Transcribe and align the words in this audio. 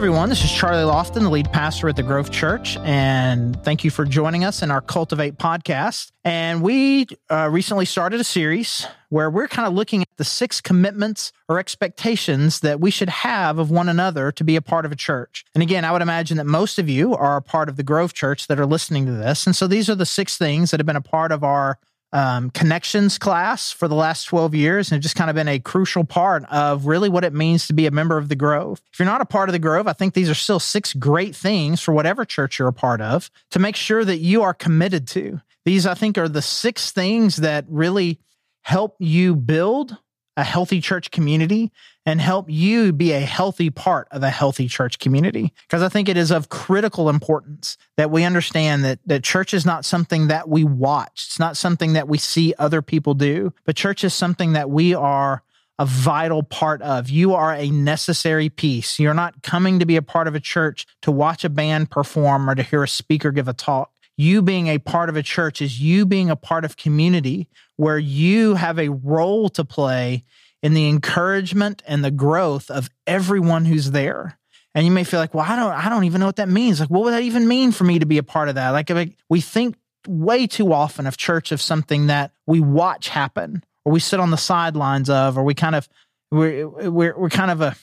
everyone. 0.00 0.30
This 0.30 0.42
is 0.42 0.50
Charlie 0.50 0.90
Lofton, 0.90 1.24
the 1.24 1.28
lead 1.28 1.52
pastor 1.52 1.86
at 1.90 1.94
the 1.94 2.02
Grove 2.02 2.30
Church, 2.30 2.78
and 2.78 3.62
thank 3.62 3.84
you 3.84 3.90
for 3.90 4.06
joining 4.06 4.44
us 4.44 4.62
in 4.62 4.70
our 4.70 4.80
Cultivate 4.80 5.36
podcast. 5.36 6.10
And 6.24 6.62
we 6.62 7.06
uh, 7.28 7.50
recently 7.52 7.84
started 7.84 8.18
a 8.18 8.24
series 8.24 8.86
where 9.10 9.28
we're 9.28 9.46
kind 9.46 9.68
of 9.68 9.74
looking 9.74 10.00
at 10.00 10.08
the 10.16 10.24
six 10.24 10.62
commitments 10.62 11.34
or 11.50 11.58
expectations 11.58 12.60
that 12.60 12.80
we 12.80 12.90
should 12.90 13.10
have 13.10 13.58
of 13.58 13.70
one 13.70 13.90
another 13.90 14.32
to 14.32 14.42
be 14.42 14.56
a 14.56 14.62
part 14.62 14.86
of 14.86 14.92
a 14.92 14.96
church. 14.96 15.44
And 15.54 15.62
again, 15.62 15.84
I 15.84 15.92
would 15.92 16.00
imagine 16.00 16.38
that 16.38 16.46
most 16.46 16.78
of 16.78 16.88
you 16.88 17.14
are 17.14 17.36
a 17.36 17.42
part 17.42 17.68
of 17.68 17.76
the 17.76 17.82
Grove 17.82 18.14
Church 18.14 18.46
that 18.46 18.58
are 18.58 18.64
listening 18.64 19.04
to 19.04 19.12
this. 19.12 19.44
And 19.44 19.54
so 19.54 19.66
these 19.66 19.90
are 19.90 19.94
the 19.94 20.06
six 20.06 20.38
things 20.38 20.70
that 20.70 20.80
have 20.80 20.86
been 20.86 20.96
a 20.96 21.02
part 21.02 21.30
of 21.30 21.44
our 21.44 21.78
um, 22.12 22.50
connections 22.50 23.18
class 23.18 23.70
for 23.70 23.86
the 23.86 23.94
last 23.94 24.24
12 24.24 24.54
years 24.54 24.90
and 24.90 25.02
just 25.02 25.16
kind 25.16 25.30
of 25.30 25.36
been 25.36 25.48
a 25.48 25.58
crucial 25.58 26.04
part 26.04 26.44
of 26.50 26.86
really 26.86 27.08
what 27.08 27.24
it 27.24 27.32
means 27.32 27.66
to 27.68 27.72
be 27.72 27.86
a 27.86 27.90
member 27.90 28.18
of 28.18 28.28
the 28.28 28.36
Grove. 28.36 28.80
If 28.92 28.98
you're 28.98 29.06
not 29.06 29.20
a 29.20 29.26
part 29.26 29.48
of 29.48 29.52
the 29.52 29.58
Grove, 29.58 29.86
I 29.86 29.92
think 29.92 30.14
these 30.14 30.30
are 30.30 30.34
still 30.34 30.60
six 30.60 30.92
great 30.92 31.36
things 31.36 31.80
for 31.80 31.92
whatever 31.92 32.24
church 32.24 32.58
you're 32.58 32.68
a 32.68 32.72
part 32.72 33.00
of 33.00 33.30
to 33.50 33.58
make 33.58 33.76
sure 33.76 34.04
that 34.04 34.18
you 34.18 34.42
are 34.42 34.54
committed 34.54 35.06
to. 35.08 35.40
These, 35.64 35.86
I 35.86 35.94
think, 35.94 36.18
are 36.18 36.28
the 36.28 36.42
six 36.42 36.90
things 36.90 37.36
that 37.36 37.64
really 37.68 38.18
help 38.62 38.96
you 38.98 39.36
build 39.36 39.96
a 40.36 40.44
healthy 40.44 40.80
church 40.80 41.10
community 41.10 41.70
and 42.10 42.20
help 42.20 42.50
you 42.50 42.92
be 42.92 43.12
a 43.12 43.20
healthy 43.20 43.70
part 43.70 44.08
of 44.10 44.24
a 44.24 44.30
healthy 44.30 44.66
church 44.66 44.98
community. 44.98 45.52
Because 45.62 45.80
I 45.80 45.88
think 45.88 46.08
it 46.08 46.16
is 46.16 46.32
of 46.32 46.48
critical 46.48 47.08
importance 47.08 47.78
that 47.96 48.10
we 48.10 48.24
understand 48.24 48.84
that, 48.84 48.98
that 49.06 49.22
church 49.22 49.54
is 49.54 49.64
not 49.64 49.84
something 49.84 50.26
that 50.26 50.48
we 50.48 50.64
watch. 50.64 51.26
It's 51.28 51.38
not 51.38 51.56
something 51.56 51.92
that 51.92 52.08
we 52.08 52.18
see 52.18 52.52
other 52.58 52.82
people 52.82 53.14
do, 53.14 53.54
but 53.64 53.76
church 53.76 54.02
is 54.02 54.12
something 54.12 54.54
that 54.54 54.68
we 54.68 54.92
are 54.92 55.44
a 55.78 55.86
vital 55.86 56.42
part 56.42 56.82
of. 56.82 57.10
You 57.10 57.34
are 57.34 57.54
a 57.54 57.70
necessary 57.70 58.48
piece. 58.48 58.98
You're 58.98 59.14
not 59.14 59.44
coming 59.44 59.78
to 59.78 59.86
be 59.86 59.94
a 59.94 60.02
part 60.02 60.26
of 60.26 60.34
a 60.34 60.40
church 60.40 60.88
to 61.02 61.12
watch 61.12 61.44
a 61.44 61.48
band 61.48 61.92
perform 61.92 62.50
or 62.50 62.56
to 62.56 62.64
hear 62.64 62.82
a 62.82 62.88
speaker 62.88 63.30
give 63.30 63.46
a 63.46 63.52
talk 63.52 63.92
you 64.16 64.42
being 64.42 64.68
a 64.68 64.78
part 64.78 65.08
of 65.08 65.16
a 65.16 65.22
church 65.22 65.62
is 65.62 65.80
you 65.80 66.04
being 66.04 66.28
a 66.28 66.36
part 66.36 66.66
of 66.66 66.76
community 66.76 67.48
where 67.76 67.98
you 67.98 68.54
have 68.54 68.78
a 68.78 68.90
role 68.90 69.48
to 69.48 69.64
play 69.64 70.22
in 70.62 70.74
the 70.74 70.88
encouragement 70.88 71.82
and 71.86 72.04
the 72.04 72.10
growth 72.10 72.70
of 72.70 72.90
everyone 73.06 73.64
who's 73.64 73.90
there. 73.90 74.38
And 74.74 74.84
you 74.84 74.92
may 74.92 75.04
feel 75.04 75.18
like, 75.18 75.34
well, 75.34 75.46
I 75.48 75.56
don't, 75.56 75.72
I 75.72 75.88
don't 75.88 76.04
even 76.04 76.20
know 76.20 76.26
what 76.26 76.36
that 76.36 76.48
means. 76.48 76.80
Like, 76.80 76.90
what 76.90 77.02
would 77.02 77.12
that 77.12 77.22
even 77.22 77.48
mean 77.48 77.72
for 77.72 77.84
me 77.84 77.98
to 77.98 78.06
be 78.06 78.18
a 78.18 78.22
part 78.22 78.48
of 78.48 78.54
that? 78.54 78.70
Like, 78.70 78.90
like 78.90 79.16
we 79.28 79.40
think 79.40 79.76
way 80.06 80.46
too 80.46 80.72
often 80.72 81.06
of 81.06 81.16
church 81.16 81.50
of 81.50 81.60
something 81.60 82.06
that 82.06 82.32
we 82.46 82.60
watch 82.60 83.08
happen, 83.08 83.64
or 83.84 83.92
we 83.92 84.00
sit 84.00 84.20
on 84.20 84.30
the 84.30 84.36
sidelines 84.36 85.10
of, 85.10 85.36
or 85.36 85.42
we 85.42 85.54
kind 85.54 85.74
of, 85.74 85.88
we're, 86.30 86.68
we're, 86.68 87.18
we're 87.18 87.30
kind 87.30 87.50
of 87.50 87.60
a, 87.60 87.74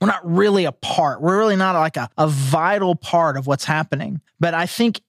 we're 0.00 0.06
not 0.06 0.28
really 0.28 0.64
a 0.64 0.72
part. 0.72 1.20
We're 1.20 1.36
really 1.36 1.56
not 1.56 1.74
like 1.74 1.98
a, 1.98 2.08
a 2.16 2.26
vital 2.26 2.94
part 2.94 3.36
of 3.36 3.46
what's 3.46 3.66
happening. 3.66 4.22
But 4.38 4.54
I 4.54 4.64
think 4.64 5.02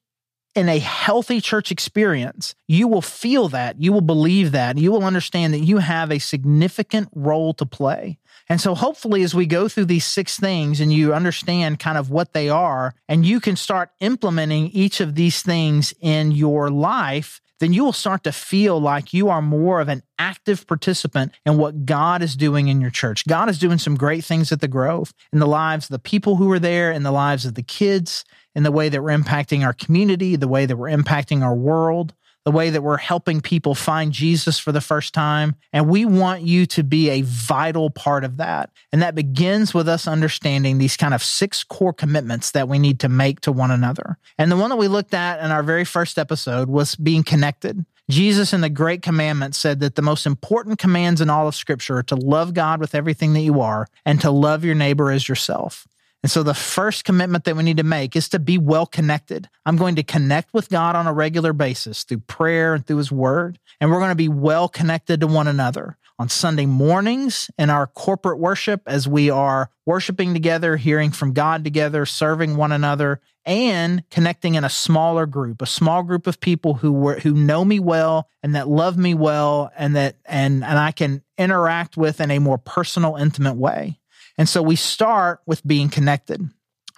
in 0.54 0.68
a 0.68 0.78
healthy 0.78 1.40
church 1.40 1.70
experience, 1.70 2.54
you 2.68 2.86
will 2.86 3.02
feel 3.02 3.48
that, 3.48 3.80
you 3.80 3.92
will 3.92 4.02
believe 4.02 4.52
that, 4.52 4.76
you 4.78 4.92
will 4.92 5.04
understand 5.04 5.54
that 5.54 5.60
you 5.60 5.78
have 5.78 6.10
a 6.10 6.18
significant 6.18 7.08
role 7.14 7.54
to 7.54 7.66
play. 7.66 8.18
And 8.48 8.60
so, 8.60 8.74
hopefully, 8.74 9.22
as 9.22 9.34
we 9.34 9.46
go 9.46 9.68
through 9.68 9.86
these 9.86 10.04
six 10.04 10.38
things 10.38 10.80
and 10.80 10.92
you 10.92 11.14
understand 11.14 11.78
kind 11.78 11.96
of 11.96 12.10
what 12.10 12.32
they 12.32 12.48
are, 12.48 12.94
and 13.08 13.24
you 13.24 13.40
can 13.40 13.56
start 13.56 13.90
implementing 14.00 14.68
each 14.68 15.00
of 15.00 15.14
these 15.14 15.42
things 15.42 15.94
in 16.00 16.32
your 16.32 16.70
life, 16.70 17.40
then 17.60 17.72
you 17.72 17.84
will 17.84 17.92
start 17.92 18.24
to 18.24 18.32
feel 18.32 18.80
like 18.80 19.14
you 19.14 19.28
are 19.28 19.40
more 19.40 19.80
of 19.80 19.88
an 19.88 20.02
active 20.18 20.66
participant 20.66 21.32
in 21.46 21.56
what 21.56 21.86
God 21.86 22.20
is 22.20 22.34
doing 22.34 22.66
in 22.66 22.80
your 22.80 22.90
church. 22.90 23.24
God 23.26 23.48
is 23.48 23.60
doing 23.60 23.78
some 23.78 23.96
great 23.96 24.24
things 24.24 24.50
at 24.50 24.60
the 24.60 24.66
Grove 24.66 25.14
in 25.32 25.38
the 25.38 25.46
lives 25.46 25.86
of 25.86 25.90
the 25.90 26.00
people 26.00 26.34
who 26.34 26.50
are 26.50 26.58
there, 26.58 26.90
in 26.90 27.04
the 27.04 27.12
lives 27.12 27.46
of 27.46 27.54
the 27.54 27.62
kids, 27.62 28.24
in 28.54 28.62
the 28.62 28.72
way 28.72 28.88
that 28.88 29.02
we're 29.02 29.16
impacting 29.16 29.64
our 29.64 29.72
community, 29.72 30.36
the 30.36 30.48
way 30.48 30.66
that 30.66 30.76
we're 30.76 30.90
impacting 30.90 31.42
our 31.42 31.54
world, 31.54 32.14
the 32.44 32.50
way 32.50 32.70
that 32.70 32.82
we're 32.82 32.96
helping 32.96 33.40
people 33.40 33.74
find 33.74 34.12
Jesus 34.12 34.58
for 34.58 34.72
the 34.72 34.80
first 34.80 35.14
time. 35.14 35.54
And 35.72 35.88
we 35.88 36.04
want 36.04 36.42
you 36.42 36.66
to 36.66 36.82
be 36.82 37.10
a 37.10 37.22
vital 37.22 37.90
part 37.90 38.24
of 38.24 38.38
that. 38.38 38.70
And 38.92 39.00
that 39.02 39.14
begins 39.14 39.72
with 39.72 39.88
us 39.88 40.08
understanding 40.08 40.78
these 40.78 40.96
kind 40.96 41.14
of 41.14 41.22
six 41.22 41.62
core 41.62 41.92
commitments 41.92 42.50
that 42.50 42.68
we 42.68 42.78
need 42.78 43.00
to 43.00 43.08
make 43.08 43.40
to 43.42 43.52
one 43.52 43.70
another. 43.70 44.18
And 44.38 44.50
the 44.50 44.56
one 44.56 44.70
that 44.70 44.76
we 44.76 44.88
looked 44.88 45.14
at 45.14 45.42
in 45.42 45.50
our 45.50 45.62
very 45.62 45.84
first 45.84 46.18
episode 46.18 46.68
was 46.68 46.96
being 46.96 47.22
connected. 47.22 47.84
Jesus 48.10 48.52
in 48.52 48.60
the 48.60 48.68
Great 48.68 49.00
Commandment 49.00 49.54
said 49.54 49.80
that 49.80 49.94
the 49.94 50.02
most 50.02 50.26
important 50.26 50.78
commands 50.78 51.20
in 51.20 51.30
all 51.30 51.46
of 51.46 51.54
Scripture 51.54 51.98
are 51.98 52.02
to 52.04 52.16
love 52.16 52.52
God 52.52 52.80
with 52.80 52.94
everything 52.94 53.32
that 53.34 53.40
you 53.40 53.60
are 53.60 53.86
and 54.04 54.20
to 54.20 54.30
love 54.30 54.64
your 54.64 54.74
neighbor 54.74 55.10
as 55.10 55.28
yourself. 55.28 55.86
And 56.22 56.30
so 56.30 56.42
the 56.42 56.54
first 56.54 57.04
commitment 57.04 57.44
that 57.44 57.56
we 57.56 57.64
need 57.64 57.78
to 57.78 57.82
make 57.82 58.14
is 58.14 58.28
to 58.28 58.38
be 58.38 58.56
well 58.56 58.86
connected. 58.86 59.48
I'm 59.66 59.76
going 59.76 59.96
to 59.96 60.04
connect 60.04 60.54
with 60.54 60.68
God 60.68 60.94
on 60.94 61.06
a 61.06 61.12
regular 61.12 61.52
basis 61.52 62.04
through 62.04 62.20
prayer 62.20 62.74
and 62.74 62.86
through 62.86 62.98
his 62.98 63.10
word. 63.10 63.58
And 63.80 63.90
we're 63.90 63.98
going 63.98 64.10
to 64.10 64.14
be 64.14 64.28
well 64.28 64.68
connected 64.68 65.20
to 65.20 65.26
one 65.26 65.48
another 65.48 65.96
on 66.18 66.28
Sunday 66.28 66.66
mornings 66.66 67.50
in 67.58 67.70
our 67.70 67.88
corporate 67.88 68.38
worship 68.38 68.82
as 68.86 69.08
we 69.08 69.30
are 69.30 69.70
worshiping 69.84 70.32
together, 70.32 70.76
hearing 70.76 71.10
from 71.10 71.32
God 71.32 71.64
together, 71.64 72.06
serving 72.06 72.56
one 72.56 72.70
another, 72.70 73.20
and 73.44 74.08
connecting 74.10 74.54
in 74.54 74.62
a 74.62 74.70
smaller 74.70 75.26
group, 75.26 75.60
a 75.60 75.66
small 75.66 76.04
group 76.04 76.28
of 76.28 76.38
people 76.38 76.74
who 76.74 76.92
were, 76.92 77.18
who 77.18 77.32
know 77.32 77.64
me 77.64 77.80
well 77.80 78.28
and 78.44 78.54
that 78.54 78.68
love 78.68 78.96
me 78.96 79.14
well 79.14 79.72
and 79.76 79.96
that 79.96 80.16
and 80.24 80.62
and 80.62 80.78
I 80.78 80.92
can 80.92 81.22
interact 81.36 81.96
with 81.96 82.20
in 82.20 82.30
a 82.30 82.38
more 82.38 82.58
personal, 82.58 83.16
intimate 83.16 83.56
way. 83.56 83.98
And 84.38 84.48
so 84.48 84.62
we 84.62 84.76
start 84.76 85.40
with 85.46 85.66
being 85.66 85.88
connected. 85.88 86.48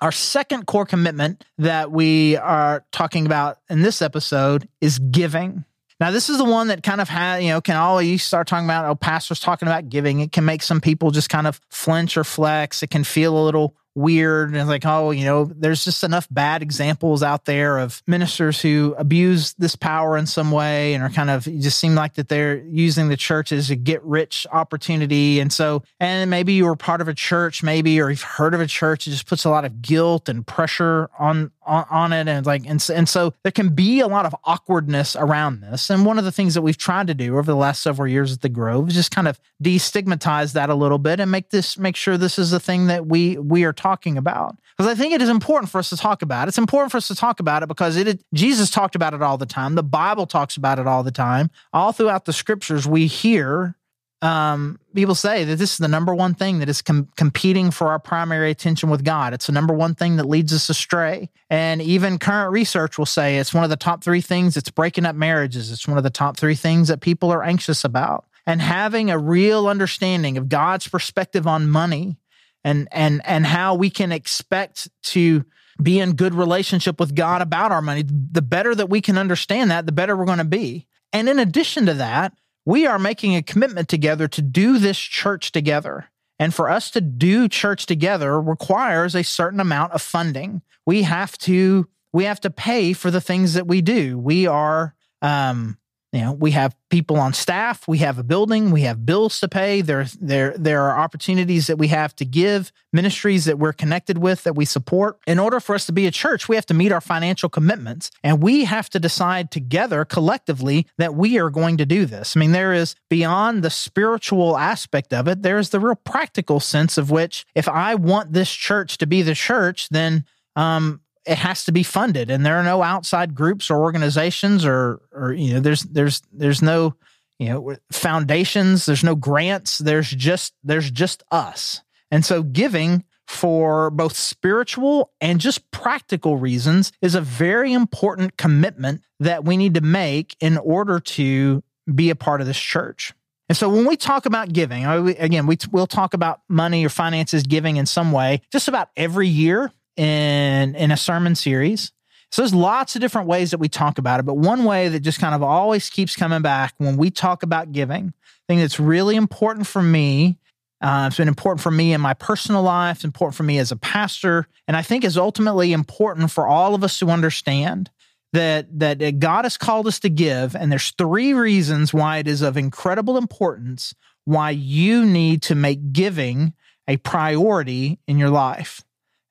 Our 0.01 0.13
second 0.13 0.67
core 0.67 0.87
commitment 0.87 1.45
that 1.59 1.91
we 1.91 2.37
are 2.37 2.85
talking 2.93 3.27
about 3.27 3.59
in 3.71 3.83
this 3.83 4.03
episode 4.03 4.69
is 4.81 4.99
giving. 4.99 5.65
Now, 6.01 6.11
this 6.11 6.29
is 6.29 6.39
the 6.39 6.45
one 6.45 6.69
that 6.69 6.83
kind 6.83 7.01
of 7.01 7.09
had, 7.09 7.43
you 7.43 7.51
know, 7.51 7.61
can 7.61 7.77
always 7.77 8.23
start 8.23 8.49
talking 8.49 8.67
about, 8.67 8.85
oh, 8.87 8.97
pastors 8.97 9.39
talking 9.39 9.69
about 9.69 9.89
giving. 9.89 10.21
It 10.21 10.33
can 10.33 10.45
make 10.45 10.63
some 10.63 10.81
people 10.81 11.13
just 11.13 11.31
kind 11.31 11.47
of 11.47 11.61
flinch 11.71 12.17
or 12.17 12.25
flex. 12.25 12.83
It 12.83 12.91
can 12.91 13.05
feel 13.05 13.39
a 13.39 13.45
little 13.45 13.77
weird. 13.95 14.55
And 14.55 14.69
like 14.69 14.85
oh 14.87 15.11
you 15.11 15.25
know 15.25 15.45
there's 15.45 15.85
just 15.85 16.05
enough 16.05 16.27
bad 16.31 16.63
examples 16.63 17.23
out 17.23 17.45
there 17.45 17.79
of 17.79 18.03
ministers 18.07 18.61
who 18.61 18.95
abuse 18.99 19.55
this 19.55 19.77
power 19.77 20.17
in 20.17 20.27
some 20.27 20.51
way 20.51 20.95
and 20.95 21.03
are 21.03 21.11
kind 21.11 21.31
of 21.31 21.45
just 21.45 21.79
seem 21.79 21.95
like 21.95 22.15
that 22.15 22.29
they're 22.29 22.59
using 22.65 23.09
the 23.09 23.17
church 23.17 23.53
as 23.53 23.71
a 23.71 23.77
get 23.77 24.03
rich 24.05 24.47
opportunity. 24.53 25.41
And 25.41 25.53
so 25.53 25.83
and 26.01 26.31
maybe 26.31 26.55
you 26.55 26.65
were 26.65 26.77
part 26.77 27.01
of 27.01 27.09
a 27.09 27.15
church 27.15 27.63
maybe 27.63 28.01
or 28.01 28.11
you've 28.11 28.23
heard 28.23 28.55
of 28.55 28.61
a 28.61 28.67
church 28.67 29.07
it 29.07 29.11
just 29.11 29.27
puts 29.27 29.45
a 29.45 29.51
lot 29.51 29.65
of 29.65 29.83
guilt 29.83 30.29
and 30.29 30.47
pressure 30.47 31.11
on 31.19 31.51
on, 31.67 31.87
on 31.91 32.13
it. 32.13 32.29
And 32.29 32.45
like 32.47 32.65
and, 32.67 32.85
and 32.93 33.09
so 33.09 33.35
there 33.43 33.53
can 33.53 33.75
be 33.75 34.01
a 34.01 34.07
lot 34.07 34.27
of 34.27 34.35
awkwardness 34.45 35.17
around 35.17 35.61
this. 35.61 35.91
And 35.91 36.05
one 36.05 36.19
of 36.19 36.25
the 36.25 36.33
things 36.33 36.55
that 36.55 36.63
we've 36.63 36.77
tried 36.77 37.07
to 37.09 37.15
do 37.15 37.37
over 37.37 37.51
the 37.51 37.57
last 37.57 37.83
several 37.83 38.09
years 38.09 38.33
at 38.33 38.41
the 38.41 38.49
grove 38.49 38.89
is 38.89 38.95
just 38.95 39.11
kind 39.11 39.29
of 39.29 39.39
destigmatize 39.63 40.53
that 40.53 40.71
a 40.71 40.75
little 40.75 40.99
bit 40.99 41.21
and 41.21 41.31
make 41.31 41.51
this 41.51 41.79
make 41.79 41.97
sure 41.97 42.17
this 42.17 42.39
is 42.39 42.53
a 42.53 42.61
thing 42.61 42.87
that 42.87 43.07
we 43.07 43.39
we 43.39 43.65
are 43.65 43.73
talking 43.73 44.17
about. 44.17 44.57
Because 44.77 44.91
i 44.91 44.95
think 44.95 45.13
it 45.13 45.23
is 45.23 45.29
important 45.29 45.71
for 45.71 45.79
us 45.79 45.91
to 45.91 45.97
talk 45.97 46.23
about 46.23 46.47
it. 46.47 46.51
it's 46.51 46.59
important 46.59 46.91
for 46.91 46.99
us 46.99 47.09
to 47.09 47.15
talk 47.15 47.41
about 47.41 47.63
it 47.63 47.69
because 47.69 47.97
it 47.97 48.25
jesus 48.35 48.71
talked 48.71 48.95
about 48.95 49.15
it 49.15 49.23
all 49.23 49.39
the 49.39 49.47
time. 49.47 49.75
The 49.75 49.83
bible 49.83 50.27
talks 50.27 50.57
about 50.57 50.79
it 50.79 50.87
all 50.87 51.03
the 51.03 51.13
time. 51.13 51.51
All 51.73 51.93
throughout 51.93 52.25
the 52.25 52.33
scriptures 52.33 52.87
we 52.87 53.07
hear 53.07 53.77
um, 54.25 54.81
people 54.95 55.15
say 55.15 55.45
that 55.45 55.57
this 55.57 55.73
is 55.73 55.79
the 55.79 55.87
number 55.87 56.15
one 56.15 56.33
thing 56.33 56.61
that 56.61 56.69
is 56.71 56.81
com- 56.81 57.09
competing 57.15 57.71
for 57.71 57.89
our 57.89 57.99
primary 57.99 58.51
attention 58.51 58.89
with 58.89 59.05
God. 59.05 59.35
It's 59.35 59.49
the 59.49 59.53
number 59.53 59.75
one 59.75 59.95
thing 59.95 60.17
that 60.17 60.27
leads 60.27 60.51
us 60.55 60.71
astray. 60.71 61.29
And 61.51 61.83
even 61.83 62.19
current 62.19 62.51
research 62.51 62.97
will 62.97 63.05
say 63.05 63.37
it's 63.37 63.53
one 63.53 63.65
of 63.65 63.71
the 63.71 63.77
top 63.77 64.03
three 64.03 64.23
things 64.23 64.55
that's 64.55 64.71
breaking 64.71 65.05
up 65.05 65.15
marriages. 65.15 65.71
It's 65.71 65.87
one 65.87 65.99
of 65.99 66.05
the 66.05 66.11
top 66.11 66.39
three 66.39 66.55
things 66.55 66.89
that 66.89 67.03
people 67.03 67.31
are 67.31 67.43
anxious 67.43 67.85
about. 67.85 68.25
And 68.47 68.63
having 68.63 69.11
a 69.11 69.19
real 69.19 69.69
understanding 69.69 70.39
of 70.39 70.49
God's 70.49 70.89
perspective 70.89 71.47
on 71.47 71.69
money 71.69 72.17
and 72.63 72.89
and 72.93 73.21
and 73.27 73.45
how 73.45 73.75
we 73.75 73.91
can 73.91 74.11
expect 74.11 74.89
to 75.03 75.45
be 75.83 76.01
in 76.01 76.15
good 76.15 76.35
relationship 76.35 76.99
with 76.99 77.15
God 77.15 77.43
about 77.43 77.73
our 77.73 77.83
money, 77.83 78.05
the 78.07 78.43
better 78.43 78.75
that 78.75 78.89
we 78.89 79.03
can 79.03 79.19
understand 79.19 79.71
that, 79.71 79.85
the 79.85 79.93
better 79.93 80.17
we're 80.17 80.25
going 80.25 80.39
to 80.39 80.45
be. 80.45 80.87
And 81.13 81.29
in 81.29 81.39
addition 81.39 81.87
to 81.87 81.95
that, 81.95 82.33
we 82.65 82.87
are 82.87 82.99
making 82.99 83.37
a 83.37 83.43
commitment 83.43 83.89
together 83.89 84.29
to 84.29 84.43
do 84.43 84.79
this 84.79 84.99
church 84.99 85.53
together. 85.53 86.11
And 86.39 86.53
for 86.53 86.69
us 86.69 86.91
to 86.93 87.01
do 87.01 87.49
church 87.49 87.87
together 87.87 88.41
requires 88.41 89.15
a 89.15 89.23
certain 89.23 89.61
amount 89.61 89.93
of 89.93 90.03
funding. 90.03 90.63
We 90.87 91.03
have 91.03 91.39
to 91.39 91.89
we 92.13 92.25
have 92.25 92.41
to 92.41 92.51
pay 92.51 92.93
for 92.93 93.11
the 93.11 93.21
things 93.21 93.55
that 93.55 93.67
we 93.67 93.83
do. 93.83 94.19
We 94.19 94.47
are 94.47 94.95
um 95.23 95.79
you 96.15 96.21
know, 96.21 96.33
we 96.33 96.53
have 96.53 96.77
people 96.91 97.17
on 97.17 97.33
staff, 97.33 97.89
we 97.89 97.99
have 97.99 98.21
a 98.21 98.23
building, 98.23 98.71
we 98.71 98.83
have 98.83 99.05
bills 99.05 99.41
to 99.41 99.49
pay. 99.49 99.81
There, 99.81 100.07
there, 100.21 100.57
there 100.57 100.83
are 100.83 100.97
opportunities 100.97 101.67
that 101.67 101.77
we 101.77 101.89
have 101.89 102.15
to 102.17 102.25
give, 102.25 102.71
ministries 102.93 103.47
that 103.47 103.59
we're 103.59 103.73
connected 103.73 104.19
with 104.19 104.45
that 104.45 104.55
we 104.55 104.65
support. 104.65 105.19
In 105.27 105.41
order 105.41 105.59
for 105.59 105.75
us 105.75 105.87
to 105.87 105.93
be 105.93 106.07
a 106.07 106.13
church, 106.13 106.49
we 106.49 106.55
have 106.55 106.67
to 106.67 106.75
meet 106.75 106.93
our 106.93 107.01
financial 107.01 107.49
commitments 107.49 108.13
and 108.23 108.41
we 108.41 108.63
have 108.63 108.89
to 108.91 109.01
decide 109.01 109.51
together 109.51 110.05
collectively 110.05 110.87
that 110.99 111.17
we 111.17 111.37
are 111.37 111.51
going 111.51 111.79
to 111.79 111.85
do 111.85 112.07
this. 112.07 112.37
I 112.37 112.41
mean, 112.41 112.53
there 112.53 112.73
is 112.73 112.95
beyond 113.11 113.65
the 113.65 113.71
spiritual 113.71 114.57
aspect 114.57 115.13
of 115.13 115.27
it, 115.27 115.43
there 115.43 115.59
is 115.59 115.71
the 115.71 115.81
real 115.81 115.97
practical 115.97 116.61
sense 116.61 116.97
of 116.97 117.11
which 117.11 117.45
if 117.57 117.69
I 117.69 117.97
want 117.97 118.33
this 118.33 118.53
church 118.53 118.99
to 118.99 119.07
be 119.09 119.23
the 119.23 119.35
church, 119.35 119.89
then 119.89 120.25
um, 120.55 121.01
it 121.27 121.39
has 121.39 121.65
to 121.65 121.73
be 121.73 121.83
funded 121.83 122.31
and 122.31 122.45
there 122.45 122.57
are 122.57 122.65
no 122.65 122.83
outside 122.83 123.35
groups 123.35 123.71
or 123.71 123.81
organizations 123.81 124.65
or 124.65 125.01
or 125.13 125.33
you 125.33 125.55
know 125.55 125.61
there's 125.61 125.83
there's 125.85 126.23
there's 126.33 126.63
no 126.63 126.95
you 127.39 127.49
know 127.49 127.77
foundations 127.91 128.87
there's 128.87 129.05
no 129.05 129.15
grants 129.15 129.79
there's 129.79 130.11
just 130.11 130.55
there's 130.63 130.91
just 130.91 131.23
us. 131.31 131.83
And 132.11 132.25
so 132.25 132.43
giving 132.43 133.05
for 133.27 133.91
both 133.91 134.15
spiritual 134.15 135.11
and 135.21 135.41
just 135.41 135.71
practical 135.71 136.37
reasons 136.37 136.93
is 137.01 137.15
a 137.15 137.21
very 137.21 137.73
important 137.73 138.37
commitment 138.37 139.03
that 139.21 139.45
we 139.45 139.57
need 139.57 139.75
to 139.75 139.81
make 139.81 140.37
in 140.41 140.59
order 140.59 141.01
to 141.01 141.63
be 141.93 142.11
a 142.11 142.15
part 142.15 142.41
of 142.41 142.47
this 142.47 142.59
church. 142.59 143.15
And 143.49 143.57
so 143.57 143.69
when 143.69 143.87
we 143.87 143.97
talk 143.97 144.27
about 144.27 144.53
giving, 144.53 144.85
again, 144.87 145.47
we, 145.47 145.59
we'll 145.71 145.87
talk 145.87 146.15
about 146.15 146.41
money 146.49 146.85
or 146.85 146.89
finances 146.89 147.43
giving 147.43 147.77
in 147.77 147.87
some 147.87 148.13
way 148.13 148.43
just 148.53 148.69
about 148.69 148.89
every 148.97 149.29
year 149.29 149.71
in 149.97 150.75
in 150.75 150.91
a 150.91 150.97
sermon 150.97 151.35
series. 151.35 151.93
So 152.31 152.43
there's 152.43 152.55
lots 152.55 152.97
of 152.97 153.01
different 153.01 153.29
ways 153.29 153.53
that 153.53 153.59
we 153.59 153.69
talk 153.69 153.99
about 153.99 154.19
it, 154.19 154.25
but 154.25 154.37
one 154.37 154.65
way 154.65 154.89
that 154.89 155.01
just 155.01 155.21
kind 155.21 155.35
of 155.35 155.43
always 155.43 155.89
keeps 155.89 156.17
coming 156.17 156.43
back 156.43 156.75
when 156.79 156.97
we 156.97 157.11
talk 157.11 157.45
about 157.45 157.71
giving, 157.71 158.13
thing 158.49 158.59
that's 158.59 158.81
really 158.81 159.15
important 159.15 159.67
for 159.67 159.83
me. 159.83 160.39
Uh, 160.81 161.05
it's 161.07 161.17
been 161.17 161.29
important 161.29 161.63
for 161.63 161.71
me 161.71 161.93
in 161.93 162.01
my 162.01 162.13
personal 162.13 162.63
life. 162.63 162.97
It's 162.97 163.05
important 163.05 163.37
for 163.37 163.45
me 163.45 163.59
as 163.59 163.71
a 163.71 163.77
pastor, 163.77 164.49
and 164.67 164.77
I 164.77 164.83
think 164.83 165.05
is 165.05 165.17
ultimately 165.17 165.73
important 165.73 166.31
for 166.31 166.47
all 166.47 166.75
of 166.75 166.83
us 166.83 166.99
to 166.99 167.09
understand 167.11 167.91
that 168.33 168.67
that 168.81 169.21
God 169.21 169.45
has 169.45 169.57
called 169.57 169.87
us 169.87 170.01
to 170.01 170.09
give, 170.09 170.57
and 170.57 170.73
there's 170.73 170.91
three 170.91 171.35
reasons 171.35 171.95
why 171.95 172.19
it 172.19 172.27
is 172.27 172.43
of 172.43 172.57
incredible 172.57 173.17
importance 173.17 173.95
why 174.25 174.51
you 174.51 175.05
need 175.05 175.43
to 175.43 175.55
make 175.55 175.93
giving 175.93 176.55
a 176.89 176.97
priority 176.99 177.99
in 178.07 178.19
your 178.19 178.31
life. 178.31 178.83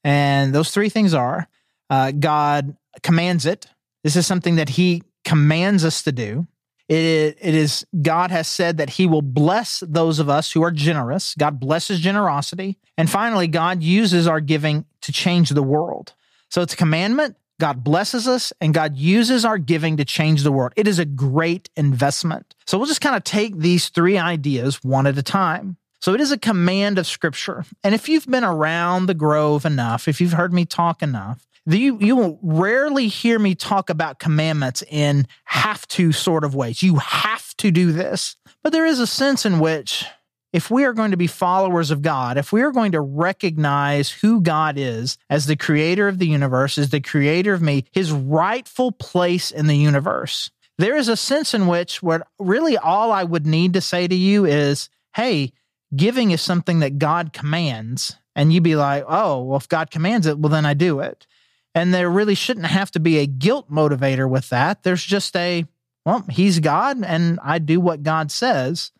And 0.03 0.53
those 0.53 0.71
three 0.71 0.89
things 0.89 1.13
are 1.13 1.47
uh, 1.89 2.11
God 2.11 2.75
commands 3.01 3.45
it. 3.45 3.67
This 4.03 4.15
is 4.15 4.27
something 4.27 4.55
that 4.55 4.69
He 4.69 5.03
commands 5.23 5.85
us 5.85 6.03
to 6.03 6.11
do. 6.11 6.47
It, 6.89 7.37
it 7.39 7.55
is 7.55 7.85
God 8.01 8.31
has 8.31 8.47
said 8.47 8.77
that 8.77 8.91
He 8.91 9.07
will 9.07 9.21
bless 9.21 9.81
those 9.85 10.19
of 10.19 10.29
us 10.29 10.51
who 10.51 10.63
are 10.63 10.71
generous. 10.71 11.35
God 11.35 11.59
blesses 11.59 11.99
generosity. 11.99 12.77
And 12.97 13.09
finally, 13.09 13.47
God 13.47 13.81
uses 13.81 14.27
our 14.27 14.41
giving 14.41 14.85
to 15.01 15.11
change 15.11 15.49
the 15.49 15.63
world. 15.63 16.13
So 16.49 16.61
it's 16.61 16.73
a 16.73 16.77
commandment. 16.77 17.37
God 17.59 17.83
blesses 17.83 18.27
us 18.27 18.51
and 18.59 18.73
God 18.73 18.97
uses 18.97 19.45
our 19.45 19.57
giving 19.57 19.97
to 19.97 20.05
change 20.05 20.43
the 20.43 20.51
world. 20.51 20.73
It 20.75 20.87
is 20.87 20.99
a 20.99 21.05
great 21.05 21.69
investment. 21.77 22.55
So 22.65 22.77
we'll 22.77 22.87
just 22.87 23.01
kind 23.01 23.15
of 23.15 23.23
take 23.23 23.57
these 23.57 23.89
three 23.89 24.17
ideas 24.17 24.83
one 24.83 25.07
at 25.07 25.17
a 25.17 25.23
time. 25.23 25.77
So 26.03 26.13
it 26.13 26.19
is 26.19 26.33
a 26.33 26.37
command 26.37 26.99
of 26.99 27.07
scripture. 27.07 27.63
And 27.81 27.95
if 27.95 28.09
you've 28.09 28.27
been 28.27 28.43
around 28.43 29.05
the 29.05 29.13
grove 29.13 29.65
enough, 29.65 30.09
if 30.09 30.19
you've 30.19 30.33
heard 30.33 30.51
me 30.51 30.65
talk 30.65 31.01
enough, 31.01 31.47
you, 31.65 31.97
you 31.97 32.17
will 32.17 32.39
rarely 32.43 33.07
hear 33.07 33.39
me 33.39 33.55
talk 33.55 33.89
about 33.89 34.19
commandments 34.19 34.83
in 34.89 35.27
have 35.45 35.87
to 35.87 36.11
sort 36.11 36.43
of 36.43 36.55
ways. 36.55 36.83
You 36.83 36.97
have 36.97 37.55
to 37.55 37.71
do 37.71 37.93
this. 37.93 38.35
But 38.63 38.73
there 38.73 38.85
is 38.85 38.99
a 38.99 39.07
sense 39.07 39.45
in 39.45 39.59
which 39.59 40.03
if 40.51 40.69
we 40.69 40.83
are 40.83 40.91
going 40.91 41.11
to 41.11 41.17
be 41.17 41.25
followers 41.25 41.89
of 41.89 42.01
God, 42.01 42.37
if 42.37 42.51
we 42.51 42.63
are 42.63 42.71
going 42.73 42.91
to 42.91 42.99
recognize 42.99 44.11
who 44.11 44.41
God 44.41 44.77
is 44.77 45.17
as 45.29 45.45
the 45.45 45.55
creator 45.55 46.09
of 46.09 46.19
the 46.19 46.27
universe, 46.27 46.77
as 46.77 46.89
the 46.89 46.99
creator 46.99 47.53
of 47.53 47.61
me, 47.61 47.85
his 47.93 48.11
rightful 48.11 48.91
place 48.91 49.51
in 49.51 49.67
the 49.67 49.77
universe, 49.77 50.51
there 50.77 50.97
is 50.97 51.07
a 51.07 51.15
sense 51.15 51.53
in 51.53 51.65
which 51.67 52.03
what 52.03 52.27
really 52.39 52.77
all 52.77 53.13
I 53.13 53.23
would 53.23 53.47
need 53.47 53.71
to 53.75 53.79
say 53.79 54.05
to 54.05 54.15
you 54.15 54.43
is, 54.43 54.89
hey, 55.15 55.53
giving 55.95 56.31
is 56.31 56.41
something 56.41 56.79
that 56.79 56.99
God 56.99 57.33
commands. 57.33 58.17
And 58.35 58.51
you'd 58.51 58.63
be 58.63 58.75
like, 58.75 59.05
oh, 59.07 59.43
well, 59.43 59.57
if 59.57 59.69
God 59.69 59.91
commands 59.91 60.25
it, 60.25 60.39
well, 60.39 60.49
then 60.49 60.65
I 60.65 60.73
do 60.73 60.99
it. 60.99 61.27
And 61.75 61.93
there 61.93 62.09
really 62.09 62.35
shouldn't 62.35 62.67
have 62.67 62.91
to 62.91 62.99
be 62.99 63.17
a 63.17 63.27
guilt 63.27 63.71
motivator 63.71 64.29
with 64.29 64.49
that. 64.49 64.83
There's 64.83 65.03
just 65.03 65.35
a, 65.35 65.65
well, 66.05 66.25
he's 66.29 66.59
God 66.59 67.03
and 67.03 67.39
I 67.43 67.59
do 67.59 67.79
what 67.79 68.03
God 68.03 68.31
says. 68.31 68.91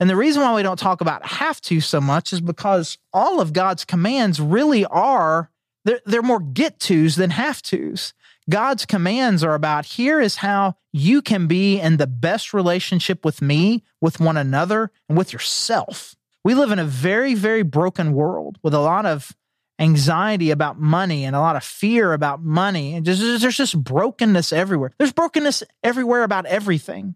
And 0.00 0.08
the 0.08 0.16
reason 0.16 0.42
why 0.42 0.54
we 0.54 0.62
don't 0.62 0.78
talk 0.78 1.00
about 1.00 1.26
have 1.26 1.60
to 1.62 1.80
so 1.80 2.00
much 2.00 2.32
is 2.32 2.40
because 2.40 2.98
all 3.12 3.40
of 3.40 3.52
God's 3.52 3.84
commands 3.84 4.40
really 4.40 4.84
are, 4.84 5.50
they're, 5.84 6.00
they're 6.06 6.22
more 6.22 6.40
get 6.40 6.78
tos 6.78 7.16
than 7.16 7.30
have 7.30 7.62
tos. 7.62 8.14
God's 8.48 8.86
commands 8.86 9.42
are 9.44 9.54
about 9.54 9.84
here 9.84 10.20
is 10.20 10.36
how 10.36 10.76
you 10.92 11.20
can 11.20 11.46
be 11.46 11.80
in 11.80 11.96
the 11.96 12.06
best 12.06 12.54
relationship 12.54 13.24
with 13.24 13.42
me, 13.42 13.82
with 14.00 14.20
one 14.20 14.36
another, 14.36 14.90
and 15.08 15.18
with 15.18 15.32
yourself. 15.32 16.14
We 16.44 16.54
live 16.54 16.70
in 16.70 16.78
a 16.78 16.84
very, 16.84 17.34
very 17.34 17.62
broken 17.62 18.12
world 18.12 18.58
with 18.62 18.74
a 18.74 18.80
lot 18.80 19.06
of 19.06 19.32
anxiety 19.78 20.50
about 20.50 20.78
money 20.78 21.24
and 21.24 21.36
a 21.36 21.40
lot 21.40 21.56
of 21.56 21.64
fear 21.64 22.12
about 22.12 22.42
money. 22.42 22.94
And 22.94 23.04
just, 23.04 23.20
there's 23.20 23.56
just 23.56 23.82
brokenness 23.82 24.52
everywhere. 24.52 24.92
There's 24.98 25.12
brokenness 25.12 25.62
everywhere 25.82 26.22
about 26.22 26.46
everything. 26.46 27.14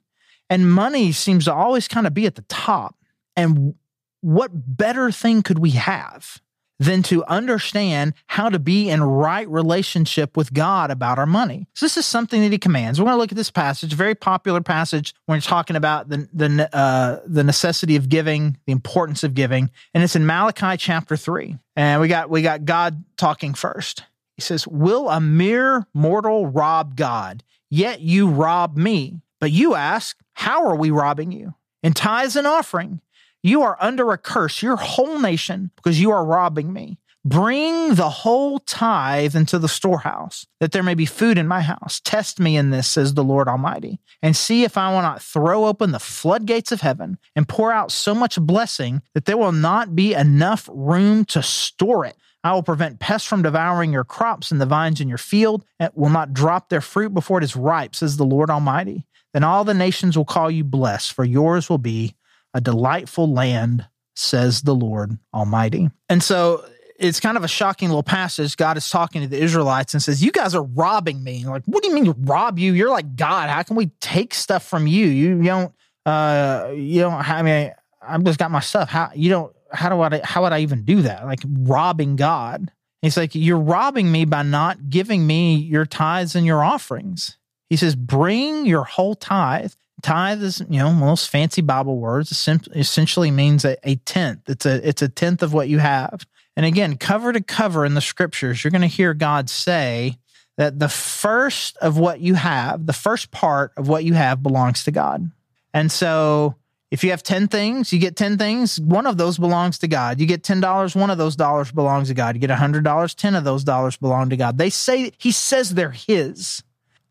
And 0.48 0.70
money 0.70 1.12
seems 1.12 1.46
to 1.46 1.54
always 1.54 1.88
kind 1.88 2.06
of 2.06 2.14
be 2.14 2.26
at 2.26 2.34
the 2.34 2.42
top. 2.42 2.96
And 3.36 3.74
what 4.20 4.50
better 4.52 5.10
thing 5.10 5.42
could 5.42 5.58
we 5.58 5.70
have 5.70 6.40
than 6.78 7.02
to 7.04 7.24
understand 7.26 8.14
how 8.26 8.48
to 8.48 8.58
be 8.58 8.90
in 8.90 9.02
right 9.02 9.48
relationship 9.48 10.36
with 10.36 10.52
God 10.52 10.90
about 10.90 11.18
our 11.18 11.26
money. 11.26 11.66
So 11.74 11.86
this 11.86 11.96
is 11.96 12.06
something 12.06 12.40
that 12.42 12.50
he 12.50 12.58
commands. 12.58 13.00
We're 13.00 13.04
going 13.06 13.14
to 13.14 13.20
look 13.20 13.32
at 13.32 13.36
this 13.36 13.50
passage, 13.50 13.92
very 13.92 14.14
popular 14.14 14.60
passage 14.60 15.14
when 15.26 15.36
you're 15.36 15.42
talking 15.42 15.76
about 15.76 16.08
the 16.08 16.28
the 16.32 16.68
uh, 16.76 17.20
the 17.26 17.44
necessity 17.44 17.96
of 17.96 18.08
giving, 18.08 18.58
the 18.66 18.72
importance 18.72 19.22
of 19.22 19.34
giving, 19.34 19.70
and 19.94 20.02
it's 20.02 20.16
in 20.16 20.26
Malachi 20.26 20.76
chapter 20.76 21.16
three. 21.16 21.58
And 21.76 22.00
we 22.00 22.08
got 22.08 22.30
we 22.30 22.42
got 22.42 22.64
God 22.64 23.04
talking 23.16 23.54
first. 23.54 24.04
He 24.36 24.42
says, 24.42 24.66
"Will 24.66 25.08
a 25.08 25.20
mere 25.20 25.86
mortal 25.94 26.46
rob 26.46 26.96
God? 26.96 27.44
Yet 27.70 28.00
you 28.00 28.28
rob 28.28 28.76
me." 28.76 29.20
But 29.40 29.50
you 29.52 29.74
ask, 29.74 30.16
"How 30.34 30.66
are 30.66 30.76
we 30.76 30.90
robbing 30.90 31.32
you?" 31.32 31.54
In 31.82 31.92
tithes 31.92 32.36
and 32.36 32.46
offering. 32.46 33.00
You 33.42 33.62
are 33.62 33.76
under 33.80 34.12
a 34.12 34.18
curse, 34.18 34.62
your 34.62 34.76
whole 34.76 35.18
nation, 35.18 35.70
because 35.76 36.00
you 36.00 36.10
are 36.12 36.24
robbing 36.24 36.72
me. 36.72 36.98
Bring 37.24 37.94
the 37.94 38.10
whole 38.10 38.58
tithe 38.58 39.36
into 39.36 39.58
the 39.58 39.68
storehouse, 39.68 40.46
that 40.58 40.72
there 40.72 40.82
may 40.82 40.94
be 40.94 41.06
food 41.06 41.38
in 41.38 41.46
my 41.46 41.60
house. 41.60 42.00
Test 42.04 42.40
me 42.40 42.56
in 42.56 42.70
this, 42.70 42.88
says 42.88 43.14
the 43.14 43.22
Lord 43.22 43.46
Almighty, 43.46 44.00
and 44.22 44.36
see 44.36 44.64
if 44.64 44.76
I 44.76 44.92
will 44.92 45.02
not 45.02 45.22
throw 45.22 45.66
open 45.66 45.92
the 45.92 46.00
floodgates 46.00 46.72
of 46.72 46.80
heaven 46.80 47.18
and 47.36 47.48
pour 47.48 47.72
out 47.72 47.92
so 47.92 48.12
much 48.12 48.40
blessing 48.40 49.02
that 49.14 49.24
there 49.24 49.36
will 49.36 49.52
not 49.52 49.94
be 49.94 50.14
enough 50.14 50.68
room 50.72 51.24
to 51.26 51.42
store 51.44 52.04
it. 52.04 52.16
I 52.42 52.54
will 52.54 52.64
prevent 52.64 52.98
pests 52.98 53.28
from 53.28 53.42
devouring 53.42 53.92
your 53.92 54.02
crops 54.02 54.50
and 54.50 54.60
the 54.60 54.66
vines 54.66 55.00
in 55.00 55.08
your 55.08 55.18
field, 55.18 55.64
and 55.78 55.92
will 55.94 56.10
not 56.10 56.32
drop 56.32 56.68
their 56.70 56.80
fruit 56.80 57.14
before 57.14 57.38
it 57.38 57.44
is 57.44 57.54
ripe, 57.54 57.94
says 57.94 58.16
the 58.16 58.24
Lord 58.24 58.50
Almighty. 58.50 59.06
Then 59.32 59.44
all 59.44 59.64
the 59.64 59.74
nations 59.74 60.16
will 60.16 60.24
call 60.24 60.50
you 60.50 60.64
blessed, 60.64 61.12
for 61.12 61.24
yours 61.24 61.70
will 61.70 61.78
be 61.78 62.16
a 62.54 62.60
delightful 62.60 63.32
land, 63.32 63.86
says 64.14 64.62
the 64.62 64.74
Lord 64.74 65.18
Almighty. 65.34 65.90
And 66.08 66.22
so 66.22 66.64
it's 66.98 67.20
kind 67.20 67.36
of 67.36 67.44
a 67.44 67.48
shocking 67.48 67.88
little 67.88 68.02
passage. 68.02 68.56
God 68.56 68.76
is 68.76 68.88
talking 68.88 69.22
to 69.22 69.28
the 69.28 69.38
Israelites 69.38 69.94
and 69.94 70.02
says, 70.02 70.22
You 70.22 70.30
guys 70.30 70.54
are 70.54 70.62
robbing 70.62 71.22
me. 71.22 71.44
Like, 71.44 71.64
what 71.66 71.82
do 71.82 71.88
you 71.88 71.94
mean 71.94 72.14
rob 72.18 72.58
you? 72.58 72.72
You're 72.72 72.90
like 72.90 73.16
God. 73.16 73.50
How 73.50 73.62
can 73.62 73.76
we 73.76 73.86
take 74.00 74.34
stuff 74.34 74.64
from 74.66 74.86
you? 74.86 75.06
You, 75.06 75.36
you 75.38 75.44
don't, 75.44 75.74
uh, 76.06 76.72
you 76.74 77.00
don't, 77.00 77.14
I 77.14 77.42
mean, 77.42 77.72
I've 78.00 78.24
just 78.24 78.38
got 78.38 78.50
my 78.50 78.60
stuff. 78.60 78.88
How, 78.88 79.10
you 79.14 79.30
don't, 79.30 79.54
how 79.72 79.88
do 79.88 80.00
I, 80.00 80.20
how 80.22 80.42
would 80.42 80.52
I 80.52 80.60
even 80.60 80.84
do 80.84 81.02
that? 81.02 81.24
Like 81.24 81.40
robbing 81.44 82.16
God. 82.16 82.70
He's 83.00 83.16
like, 83.16 83.34
You're 83.34 83.58
robbing 83.58 84.10
me 84.12 84.24
by 84.24 84.42
not 84.42 84.88
giving 84.88 85.26
me 85.26 85.56
your 85.56 85.86
tithes 85.86 86.36
and 86.36 86.46
your 86.46 86.62
offerings. 86.62 87.36
He 87.68 87.76
says, 87.76 87.96
Bring 87.96 88.66
your 88.66 88.84
whole 88.84 89.14
tithe 89.14 89.72
Tithe 90.02 90.42
is, 90.42 90.60
you 90.68 90.78
know, 90.78 90.92
most 90.92 91.30
fancy 91.30 91.62
Bible 91.62 91.98
words. 91.98 92.30
Essentially 92.32 93.30
means 93.30 93.64
a, 93.64 93.76
a 93.88 93.96
tenth. 93.96 94.48
It's 94.48 94.66
a 94.66 94.86
it's 94.86 95.02
a 95.02 95.08
tenth 95.08 95.42
of 95.42 95.52
what 95.52 95.68
you 95.68 95.78
have. 95.78 96.26
And 96.56 96.66
again, 96.66 96.96
cover 96.96 97.32
to 97.32 97.40
cover 97.40 97.86
in 97.86 97.94
the 97.94 98.00
scriptures, 98.00 98.62
you're 98.62 98.70
going 98.70 98.82
to 98.82 98.86
hear 98.88 99.14
God 99.14 99.48
say 99.48 100.18
that 100.58 100.78
the 100.78 100.88
first 100.88 101.76
of 101.78 101.98
what 101.98 102.20
you 102.20 102.34
have, 102.34 102.84
the 102.84 102.92
first 102.92 103.30
part 103.30 103.72
of 103.76 103.88
what 103.88 104.04
you 104.04 104.14
have 104.14 104.42
belongs 104.42 104.84
to 104.84 104.90
God. 104.90 105.30
And 105.72 105.90
so 105.90 106.56
if 106.90 107.02
you 107.02 107.10
have 107.10 107.22
10 107.22 107.48
things, 107.48 107.90
you 107.90 107.98
get 107.98 108.16
10 108.16 108.36
things, 108.36 108.78
one 108.78 109.06
of 109.06 109.16
those 109.16 109.38
belongs 109.38 109.78
to 109.78 109.88
God. 109.88 110.20
You 110.20 110.26
get 110.26 110.42
$10, 110.42 110.94
one 110.94 111.08
of 111.08 111.16
those 111.16 111.36
dollars 111.36 111.72
belongs 111.72 112.08
to 112.08 112.14
God. 112.14 112.36
You 112.36 112.40
get 112.40 112.50
$100, 112.50 113.14
10 113.14 113.34
of 113.34 113.44
those 113.44 113.64
dollars 113.64 113.96
belong 113.96 114.28
to 114.28 114.36
God. 114.36 114.58
They 114.58 114.68
say, 114.68 115.12
He 115.16 115.32
says 115.32 115.70
they're 115.70 115.90
His. 115.90 116.62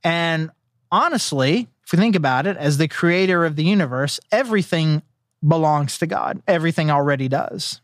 And 0.03 0.51
honestly, 0.91 1.67
if 1.91 1.97
we 1.97 2.01
think 2.01 2.15
about 2.15 2.47
it, 2.47 2.55
as 2.55 2.77
the 2.77 2.87
creator 2.87 3.43
of 3.43 3.57
the 3.57 3.65
universe, 3.65 4.17
everything 4.31 5.01
belongs 5.45 5.97
to 5.97 6.07
God. 6.07 6.41
Everything 6.47 6.89
already 6.89 7.27
does. 7.27 7.81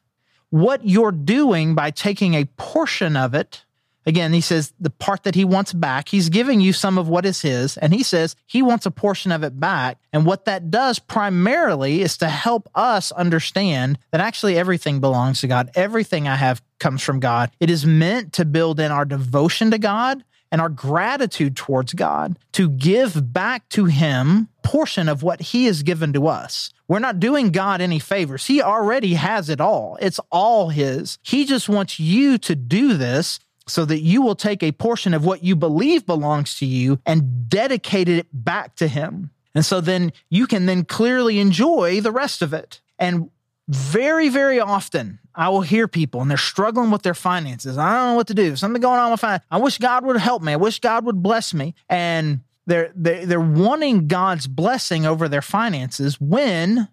What 0.50 0.88
you're 0.88 1.12
doing 1.12 1.76
by 1.76 1.92
taking 1.92 2.34
a 2.34 2.46
portion 2.46 3.18
of 3.18 3.34
it 3.34 3.66
Again, 4.08 4.32
he 4.32 4.40
says 4.40 4.74
the 4.80 4.90
part 4.90 5.24
that 5.24 5.36
he 5.36 5.44
wants 5.44 5.74
back, 5.74 6.08
he's 6.08 6.30
giving 6.30 6.62
you 6.62 6.72
some 6.72 6.98
of 6.98 7.10
what 7.10 7.26
is 7.26 7.42
his, 7.42 7.76
and 7.76 7.94
he 7.94 8.04
says 8.04 8.38
he 8.46 8.62
wants 8.62 8.86
a 8.86 8.92
portion 8.92 9.34
of 9.34 9.44
it 9.44 9.60
back. 9.60 9.98
And 10.14 10.26
what 10.26 10.46
that 10.46 10.72
does 10.72 10.98
primarily 10.98 12.02
is 12.02 12.16
to 12.20 12.30
help 12.30 12.70
us 12.74 13.12
understand 13.12 14.00
that 14.12 14.22
actually 14.22 14.58
everything 14.58 15.02
belongs 15.02 15.42
to 15.42 15.48
God. 15.48 15.72
Everything 15.76 16.26
I 16.26 16.38
have 16.38 16.62
comes 16.80 17.04
from 17.04 17.20
God. 17.20 17.52
It 17.60 17.70
is 17.70 17.86
meant 17.86 18.32
to 18.34 18.46
build 18.46 18.80
in 18.80 18.94
our 18.94 19.04
devotion 19.04 19.72
to 19.72 19.78
God 19.78 20.24
and 20.52 20.62
our 20.62 20.70
gratitude 20.70 21.56
towards 21.56 21.94
God 21.94 22.40
to 22.54 22.70
give 22.70 23.34
back 23.34 23.68
to 23.70 23.86
him 23.86 24.50
portion 24.64 25.08
of 25.08 25.24
what 25.24 25.42
he 25.42 25.66
has 25.66 25.84
given 25.84 26.14
to 26.14 26.28
us. 26.28 26.72
We're 26.88 27.00
not 27.00 27.20
doing 27.20 27.52
God 27.52 27.82
any 27.82 28.00
favors. 28.00 28.46
He 28.46 28.62
already 28.62 29.16
has 29.16 29.50
it 29.50 29.62
all. 29.62 29.98
It's 30.02 30.20
all 30.32 30.70
his. 30.70 31.18
He 31.22 31.46
just 31.46 31.70
wants 31.70 32.00
you 32.00 32.38
to 32.40 32.56
do 32.56 32.96
this 32.96 33.40
so 33.68 33.86
that 33.86 34.02
you 34.02 34.22
will 34.22 34.36
take 34.36 34.64
a 34.64 34.72
portion 34.72 35.14
of 35.14 35.26
what 35.26 35.44
you 35.44 35.56
believe 35.56 36.06
belongs 36.06 36.58
to 36.60 36.66
you 36.66 37.00
and 37.06 37.50
dedicate 37.50 38.08
it 38.08 38.28
back 38.32 38.76
to 38.76 38.88
him. 38.88 39.32
And 39.54 39.66
so 39.66 39.82
then 39.82 40.14
you 40.30 40.48
can 40.48 40.66
then 40.66 40.86
clearly 40.86 41.40
enjoy 41.40 42.00
the 42.00 42.12
rest 42.12 42.42
of 42.42 42.54
it. 42.54 42.80
And 43.00 43.30
very, 43.68 44.30
very 44.30 44.60
often 44.60 45.20
I 45.36 45.50
will 45.50 45.62
hear 45.62 45.88
people 45.88 46.22
and 46.22 46.30
they're 46.30 46.38
struggling 46.38 46.90
with 46.90 47.04
their 47.04 47.14
finances. 47.14 47.78
I 47.78 47.94
don't 47.94 48.12
know 48.12 48.16
what 48.16 48.28
to 48.28 48.34
do. 48.34 48.56
Something 48.56 48.82
going 48.82 49.00
on 49.00 49.12
with 49.12 49.20
finance. 49.20 49.44
I 49.52 49.58
wish 49.58 49.78
God 49.78 50.06
would 50.06 50.18
help 50.18 50.42
me. 50.42 50.54
I 50.54 50.58
wish 50.58 50.80
God 50.80 51.06
would 51.06 51.22
bless 51.22 51.54
me. 51.54 51.76
And 51.90 52.42
they're, 52.66 52.92
they're, 52.96 53.26
they're 53.26 53.40
wanting 53.40 54.08
God's 54.08 54.48
blessing 54.48 55.06
over 55.06 55.30
their 55.30 55.42
finances 55.42 56.20
when 56.20 56.88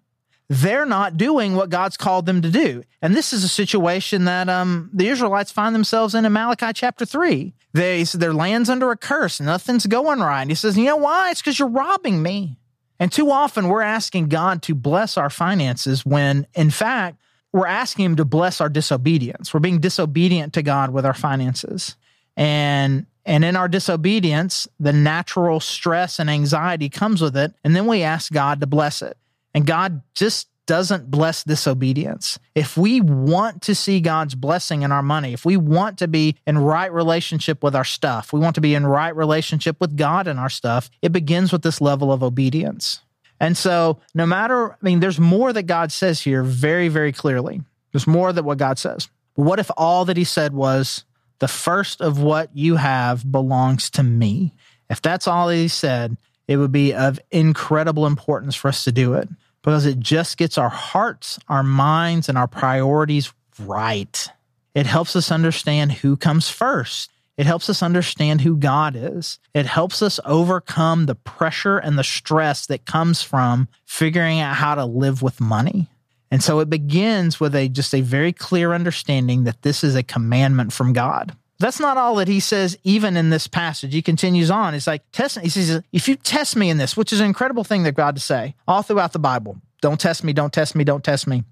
they're 0.47 0.85
not 0.85 1.17
doing 1.17 1.55
what 1.55 1.69
God's 1.69 1.97
called 1.97 2.25
them 2.25 2.41
to 2.41 2.51
do. 2.51 2.83
And 3.01 3.15
this 3.15 3.33
is 3.33 3.43
a 3.43 3.49
situation 3.49 4.25
that 4.25 4.47
um, 4.47 4.89
the 4.93 5.07
Israelites 5.07 5.51
find 5.51 5.73
themselves 5.73 6.13
in 6.13 6.25
in 6.25 6.33
Malachi 6.33 6.71
chapter 6.73 7.05
3. 7.05 7.53
They 7.73 8.03
their 8.03 8.33
land's 8.33 8.69
under 8.69 8.91
a 8.91 8.97
curse, 8.97 9.41
nothing's 9.41 9.85
going 9.85 10.19
right. 10.19 10.47
He 10.47 10.55
says, 10.55 10.77
You 10.77 10.85
know 10.85 10.97
why? 10.97 11.31
It's 11.31 11.41
because 11.41 11.59
you're 11.59 11.67
robbing 11.67 12.21
me. 12.21 12.57
And 12.99 13.11
too 13.11 13.31
often 13.31 13.67
we're 13.67 13.81
asking 13.81 14.29
God 14.29 14.61
to 14.63 14.75
bless 14.75 15.17
our 15.17 15.29
finances 15.29 16.05
when, 16.05 16.47
in 16.53 16.69
fact, 16.69 17.17
we're 17.51 17.67
asking 17.67 18.05
Him 18.05 18.15
to 18.17 18.25
bless 18.25 18.61
our 18.61 18.69
disobedience. 18.69 19.53
We're 19.53 19.59
being 19.59 19.79
disobedient 19.79 20.53
to 20.53 20.61
God 20.61 20.91
with 20.91 21.05
our 21.05 21.13
finances. 21.13 21.95
And 22.35 23.05
and 23.25 23.43
in 23.43 23.55
our 23.55 23.67
disobedience, 23.67 24.67
the 24.79 24.93
natural 24.93 25.59
stress 25.59 26.19
and 26.19 26.29
anxiety 26.29 26.89
comes 26.89 27.21
with 27.21 27.35
it. 27.35 27.53
And 27.63 27.75
then 27.75 27.87
we 27.87 28.03
ask 28.03 28.31
God 28.31 28.59
to 28.59 28.67
bless 28.67 29.01
it. 29.01 29.17
And 29.53 29.65
God 29.65 30.01
just 30.13 30.47
doesn't 30.65 31.11
bless 31.11 31.43
disobedience. 31.43 32.39
If 32.55 32.77
we 32.77 33.01
want 33.01 33.61
to 33.63 33.75
see 33.75 33.99
God's 33.99 34.35
blessing 34.35 34.81
in 34.81 34.91
our 34.91 35.03
money, 35.03 35.33
if 35.33 35.45
we 35.45 35.57
want 35.57 35.99
to 35.99 36.07
be 36.07 36.35
in 36.47 36.57
right 36.57 36.91
relationship 36.91 37.63
with 37.63 37.75
our 37.75 37.83
stuff, 37.83 38.33
we 38.33 38.39
want 38.39 38.55
to 38.55 38.61
be 38.61 38.75
in 38.75 38.85
right 38.85 39.15
relationship 39.15 39.79
with 39.79 39.95
God 39.95 40.27
and 40.27 40.39
our 40.39 40.49
stuff, 40.49 40.89
it 41.01 41.11
begins 41.11 41.51
with 41.51 41.61
this 41.61 41.81
level 41.81 42.11
of 42.11 42.23
obedience. 42.23 43.01
And 43.39 43.57
so, 43.57 43.99
no 44.13 44.25
matter, 44.25 44.71
I 44.71 44.77
mean, 44.81 45.01
there's 45.01 45.19
more 45.19 45.51
that 45.51 45.63
God 45.63 45.91
says 45.91 46.21
here 46.21 46.41
very, 46.41 46.87
very 46.87 47.11
clearly. 47.11 47.61
There's 47.91 48.07
more 48.07 48.31
that 48.31 48.45
what 48.45 48.57
God 48.57 48.79
says. 48.79 49.09
But 49.35 49.43
what 49.43 49.59
if 49.59 49.69
all 49.75 50.05
that 50.05 50.17
he 50.17 50.23
said 50.23 50.53
was, 50.53 51.03
the 51.39 51.47
first 51.49 51.99
of 51.99 52.21
what 52.21 52.55
you 52.55 52.77
have 52.77 53.29
belongs 53.29 53.89
to 53.91 54.03
me? 54.03 54.53
If 54.89 55.01
that's 55.01 55.27
all 55.27 55.49
he 55.49 55.67
said, 55.67 56.15
it 56.47 56.57
would 56.57 56.71
be 56.71 56.93
of 56.93 57.19
incredible 57.29 58.05
importance 58.05 58.55
for 58.55 58.69
us 58.69 58.85
to 58.85 58.91
do 58.91 59.15
it 59.15 59.27
because 59.65 59.87
it 59.87 59.99
just 59.99 60.37
gets 60.37 60.59
our 60.59 60.69
hearts, 60.69 61.39
our 61.49 61.63
minds, 61.63 62.29
and 62.29 62.37
our 62.37 62.47
priorities 62.47 63.33
right. 63.57 64.27
It 64.75 64.85
helps 64.85 65.15
us 65.15 65.31
understand 65.31 65.91
who 65.91 66.17
comes 66.17 66.49
first. 66.49 67.09
It 67.35 67.47
helps 67.47 67.67
us 67.67 67.81
understand 67.81 68.41
who 68.41 68.57
God 68.57 68.95
is. 68.95 69.39
It 69.55 69.65
helps 69.65 70.03
us 70.03 70.19
overcome 70.23 71.07
the 71.07 71.15
pressure 71.15 71.79
and 71.79 71.97
the 71.97 72.03
stress 72.03 72.67
that 72.67 72.85
comes 72.85 73.23
from 73.23 73.67
figuring 73.85 74.39
out 74.39 74.55
how 74.55 74.75
to 74.75 74.85
live 74.85 75.23
with 75.23 75.41
money. 75.41 75.89
And 76.29 76.43
so 76.43 76.59
it 76.59 76.69
begins 76.69 77.39
with 77.39 77.55
a 77.55 77.67
just 77.67 77.95
a 77.95 78.01
very 78.01 78.33
clear 78.33 78.71
understanding 78.71 79.45
that 79.45 79.63
this 79.63 79.83
is 79.83 79.95
a 79.95 80.03
commandment 80.03 80.73
from 80.73 80.93
God. 80.93 81.35
That's 81.59 81.79
not 81.79 81.97
all 81.97 82.15
that 82.15 82.27
he 82.27 82.39
says, 82.39 82.77
even 82.83 83.15
in 83.15 83.29
this 83.29 83.47
passage. 83.47 83.93
He 83.93 84.01
continues 84.01 84.51
on. 84.51 84.73
It's 84.73 84.87
like, 84.87 85.03
test. 85.11 85.39
He 85.39 85.49
says, 85.49 85.81
if 85.93 86.07
you 86.07 86.15
test 86.15 86.55
me 86.55 86.69
in 86.69 86.77
this, 86.77 86.97
which 86.97 87.13
is 87.13 87.21
an 87.21 87.27
incredible 87.27 87.63
thing 87.63 87.83
that 87.83 87.93
God 87.93 88.15
to 88.15 88.21
say 88.21 88.55
all 88.67 88.81
throughout 88.81 89.13
the 89.13 89.19
Bible. 89.19 89.61
Don't 89.81 89.99
test 89.99 90.23
me, 90.23 90.33
don't 90.33 90.51
test 90.51 90.75
me, 90.75 90.83
don't 90.83 91.03
test 91.03 91.27
me. 91.27 91.43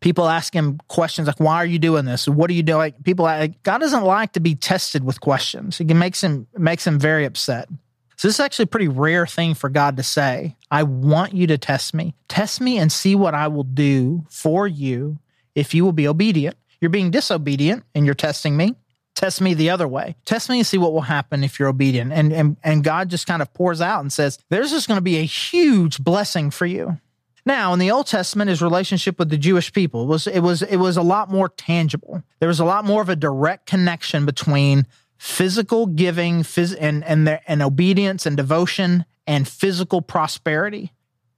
People 0.00 0.28
ask 0.28 0.54
him 0.54 0.78
questions 0.88 1.26
like, 1.26 1.40
why 1.40 1.56
are 1.56 1.66
you 1.66 1.78
doing 1.78 2.06
this? 2.06 2.26
What 2.26 2.48
are 2.48 2.54
you 2.54 2.62
doing? 2.62 2.92
People, 3.04 3.26
God 3.62 3.78
doesn't 3.78 4.04
like 4.04 4.32
to 4.32 4.40
be 4.40 4.54
tested 4.54 5.04
with 5.04 5.20
questions. 5.20 5.78
It 5.80 5.92
makes 5.92 6.22
him, 6.22 6.46
makes 6.56 6.86
him 6.86 6.98
very 6.98 7.26
upset. 7.26 7.68
So 8.16 8.28
this 8.28 8.36
is 8.36 8.40
actually 8.40 8.64
a 8.64 8.68
pretty 8.68 8.88
rare 8.88 9.26
thing 9.26 9.54
for 9.54 9.68
God 9.68 9.96
to 9.96 10.02
say. 10.02 10.56
I 10.70 10.84
want 10.84 11.34
you 11.34 11.46
to 11.48 11.58
test 11.58 11.92
me. 11.92 12.14
Test 12.28 12.60
me 12.60 12.78
and 12.78 12.90
see 12.90 13.14
what 13.14 13.34
I 13.34 13.48
will 13.48 13.64
do 13.64 14.24
for 14.30 14.66
you 14.66 15.18
if 15.54 15.74
you 15.74 15.84
will 15.84 15.92
be 15.92 16.08
obedient. 16.08 16.56
You're 16.80 16.90
being 16.90 17.10
disobedient 17.10 17.84
and 17.94 18.06
you're 18.06 18.14
testing 18.14 18.56
me 18.56 18.76
test 19.20 19.42
me 19.42 19.52
the 19.52 19.68
other 19.68 19.86
way. 19.86 20.16
Test 20.24 20.48
me 20.48 20.58
and 20.58 20.66
see 20.66 20.78
what 20.78 20.94
will 20.94 21.02
happen 21.02 21.44
if 21.44 21.58
you're 21.58 21.68
obedient. 21.68 22.10
And 22.10 22.32
and 22.32 22.56
and 22.64 22.82
God 22.82 23.10
just 23.10 23.26
kind 23.26 23.42
of 23.42 23.52
pours 23.52 23.82
out 23.82 24.00
and 24.00 24.10
says, 24.10 24.38
there's 24.48 24.70
just 24.70 24.88
going 24.88 24.96
to 24.96 25.02
be 25.02 25.18
a 25.18 25.24
huge 25.24 26.02
blessing 26.02 26.50
for 26.50 26.64
you. 26.64 26.98
Now, 27.44 27.72
in 27.74 27.78
the 27.78 27.90
Old 27.90 28.06
Testament, 28.06 28.48
his 28.48 28.62
relationship 28.62 29.18
with 29.18 29.28
the 29.28 29.36
Jewish 29.36 29.72
people 29.72 30.06
was 30.06 30.26
it 30.26 30.40
was 30.40 30.62
it 30.62 30.78
was 30.78 30.96
a 30.96 31.02
lot 31.02 31.30
more 31.30 31.50
tangible. 31.50 32.22
There 32.38 32.48
was 32.48 32.60
a 32.60 32.64
lot 32.64 32.86
more 32.86 33.02
of 33.02 33.10
a 33.10 33.16
direct 33.16 33.66
connection 33.66 34.24
between 34.24 34.86
physical 35.18 35.86
giving, 35.86 36.42
phys- 36.42 36.76
and 36.80 37.04
and 37.04 37.26
their, 37.26 37.42
and 37.46 37.60
obedience 37.62 38.24
and 38.24 38.38
devotion 38.38 39.04
and 39.26 39.46
physical 39.46 40.00
prosperity. 40.00 40.92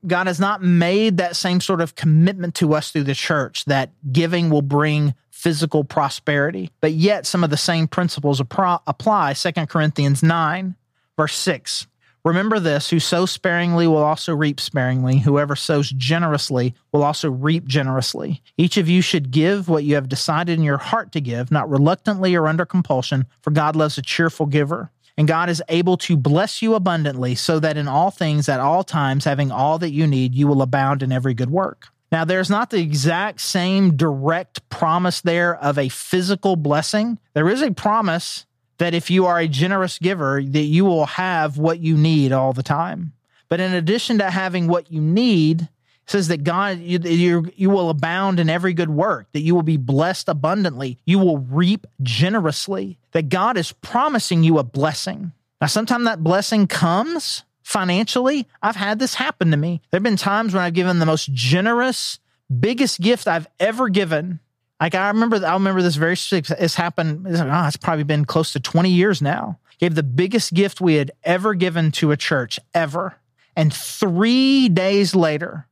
God 0.06 0.28
has 0.28 0.38
not 0.38 0.62
made 0.62 1.16
that 1.16 1.36
same 1.36 1.60
sort 1.60 1.80
of 1.80 1.94
commitment 1.96 2.54
to 2.56 2.74
us 2.74 2.90
through 2.90 3.04
the 3.04 3.14
church 3.14 3.64
that 3.66 3.90
giving 4.12 4.50
will 4.50 4.62
bring 4.62 5.14
physical 5.42 5.82
prosperity. 5.82 6.70
But 6.80 6.92
yet, 6.92 7.26
some 7.26 7.42
of 7.42 7.50
the 7.50 7.56
same 7.56 7.88
principles 7.88 8.38
apply. 8.38 9.32
2 9.34 9.52
Corinthians 9.66 10.22
9, 10.22 10.76
verse 11.16 11.34
6. 11.34 11.88
Remember 12.24 12.60
this 12.60 12.90
who 12.90 13.00
sows 13.00 13.32
sparingly 13.32 13.88
will 13.88 14.04
also 14.04 14.32
reap 14.32 14.60
sparingly. 14.60 15.18
Whoever 15.18 15.56
sows 15.56 15.90
generously 15.90 16.76
will 16.92 17.02
also 17.02 17.28
reap 17.28 17.66
generously. 17.66 18.40
Each 18.56 18.76
of 18.76 18.88
you 18.88 19.02
should 19.02 19.32
give 19.32 19.68
what 19.68 19.82
you 19.82 19.96
have 19.96 20.08
decided 20.08 20.56
in 20.58 20.64
your 20.64 20.78
heart 20.78 21.10
to 21.12 21.20
give, 21.20 21.50
not 21.50 21.68
reluctantly 21.68 22.36
or 22.36 22.46
under 22.46 22.64
compulsion, 22.64 23.26
for 23.40 23.50
God 23.50 23.74
loves 23.74 23.98
a 23.98 24.02
cheerful 24.02 24.46
giver. 24.46 24.92
And 25.18 25.26
God 25.26 25.50
is 25.50 25.60
able 25.68 25.96
to 25.98 26.16
bless 26.16 26.62
you 26.62 26.76
abundantly, 26.76 27.34
so 27.34 27.58
that 27.58 27.76
in 27.76 27.88
all 27.88 28.12
things, 28.12 28.48
at 28.48 28.60
all 28.60 28.84
times, 28.84 29.24
having 29.24 29.50
all 29.50 29.78
that 29.80 29.90
you 29.90 30.06
need, 30.06 30.36
you 30.36 30.46
will 30.46 30.62
abound 30.62 31.02
in 31.02 31.10
every 31.10 31.34
good 31.34 31.50
work. 31.50 31.88
Now, 32.12 32.26
there's 32.26 32.50
not 32.50 32.68
the 32.68 32.80
exact 32.80 33.40
same 33.40 33.96
direct 33.96 34.68
promise 34.68 35.22
there 35.22 35.56
of 35.56 35.78
a 35.78 35.88
physical 35.88 36.56
blessing. 36.56 37.18
There 37.32 37.48
is 37.48 37.62
a 37.62 37.70
promise 37.70 38.44
that 38.76 38.92
if 38.92 39.10
you 39.10 39.24
are 39.24 39.38
a 39.38 39.48
generous 39.48 39.98
giver, 39.98 40.42
that 40.42 40.60
you 40.60 40.84
will 40.84 41.06
have 41.06 41.56
what 41.56 41.80
you 41.80 41.96
need 41.96 42.32
all 42.32 42.52
the 42.52 42.62
time. 42.62 43.14
But 43.48 43.60
in 43.60 43.72
addition 43.72 44.18
to 44.18 44.30
having 44.30 44.68
what 44.68 44.92
you 44.92 45.00
need, 45.00 45.62
it 45.62 45.68
says 46.04 46.28
that 46.28 46.44
God, 46.44 46.80
you, 46.80 46.98
you, 46.98 47.50
you 47.56 47.70
will 47.70 47.88
abound 47.88 48.38
in 48.38 48.50
every 48.50 48.74
good 48.74 48.90
work, 48.90 49.28
that 49.32 49.40
you 49.40 49.54
will 49.54 49.62
be 49.62 49.78
blessed 49.78 50.28
abundantly, 50.28 50.98
you 51.06 51.18
will 51.18 51.38
reap 51.38 51.86
generously, 52.02 52.98
that 53.12 53.30
God 53.30 53.56
is 53.56 53.72
promising 53.72 54.42
you 54.42 54.58
a 54.58 54.64
blessing. 54.64 55.32
Now, 55.62 55.68
sometimes 55.68 56.04
that 56.04 56.22
blessing 56.22 56.66
comes 56.66 57.44
financially, 57.72 58.46
I've 58.62 58.76
had 58.76 58.98
this 58.98 59.14
happen 59.14 59.50
to 59.50 59.56
me. 59.56 59.80
There 59.90 59.98
have 59.98 60.02
been 60.02 60.16
times 60.16 60.52
when 60.52 60.62
I've 60.62 60.74
given 60.74 60.98
the 60.98 61.06
most 61.06 61.32
generous, 61.32 62.20
biggest 62.60 63.00
gift 63.00 63.26
I've 63.26 63.48
ever 63.58 63.88
given. 63.88 64.40
Like 64.78 64.94
I 64.94 65.08
remember, 65.08 65.44
I 65.44 65.54
remember 65.54 65.80
this 65.80 65.96
very 65.96 66.14
it's 66.14 66.74
happened. 66.74 67.26
It's, 67.26 67.40
oh, 67.40 67.64
it's 67.66 67.76
probably 67.78 68.04
been 68.04 68.26
close 68.26 68.52
to 68.52 68.60
20 68.60 68.90
years 68.90 69.22
now. 69.22 69.58
Gave 69.78 69.94
the 69.94 70.02
biggest 70.02 70.52
gift 70.52 70.80
we 70.80 70.94
had 70.94 71.12
ever 71.24 71.54
given 71.54 71.90
to 71.92 72.12
a 72.12 72.16
church 72.16 72.60
ever. 72.74 73.16
And 73.56 73.72
three 73.72 74.68
days 74.68 75.14
later, 75.14 75.66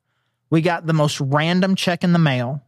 we 0.49 0.63
got 0.63 0.87
the 0.87 0.93
most 0.93 1.21
random 1.21 1.77
check 1.77 2.03
in 2.03 2.13
the 2.13 2.19
mail 2.19 2.63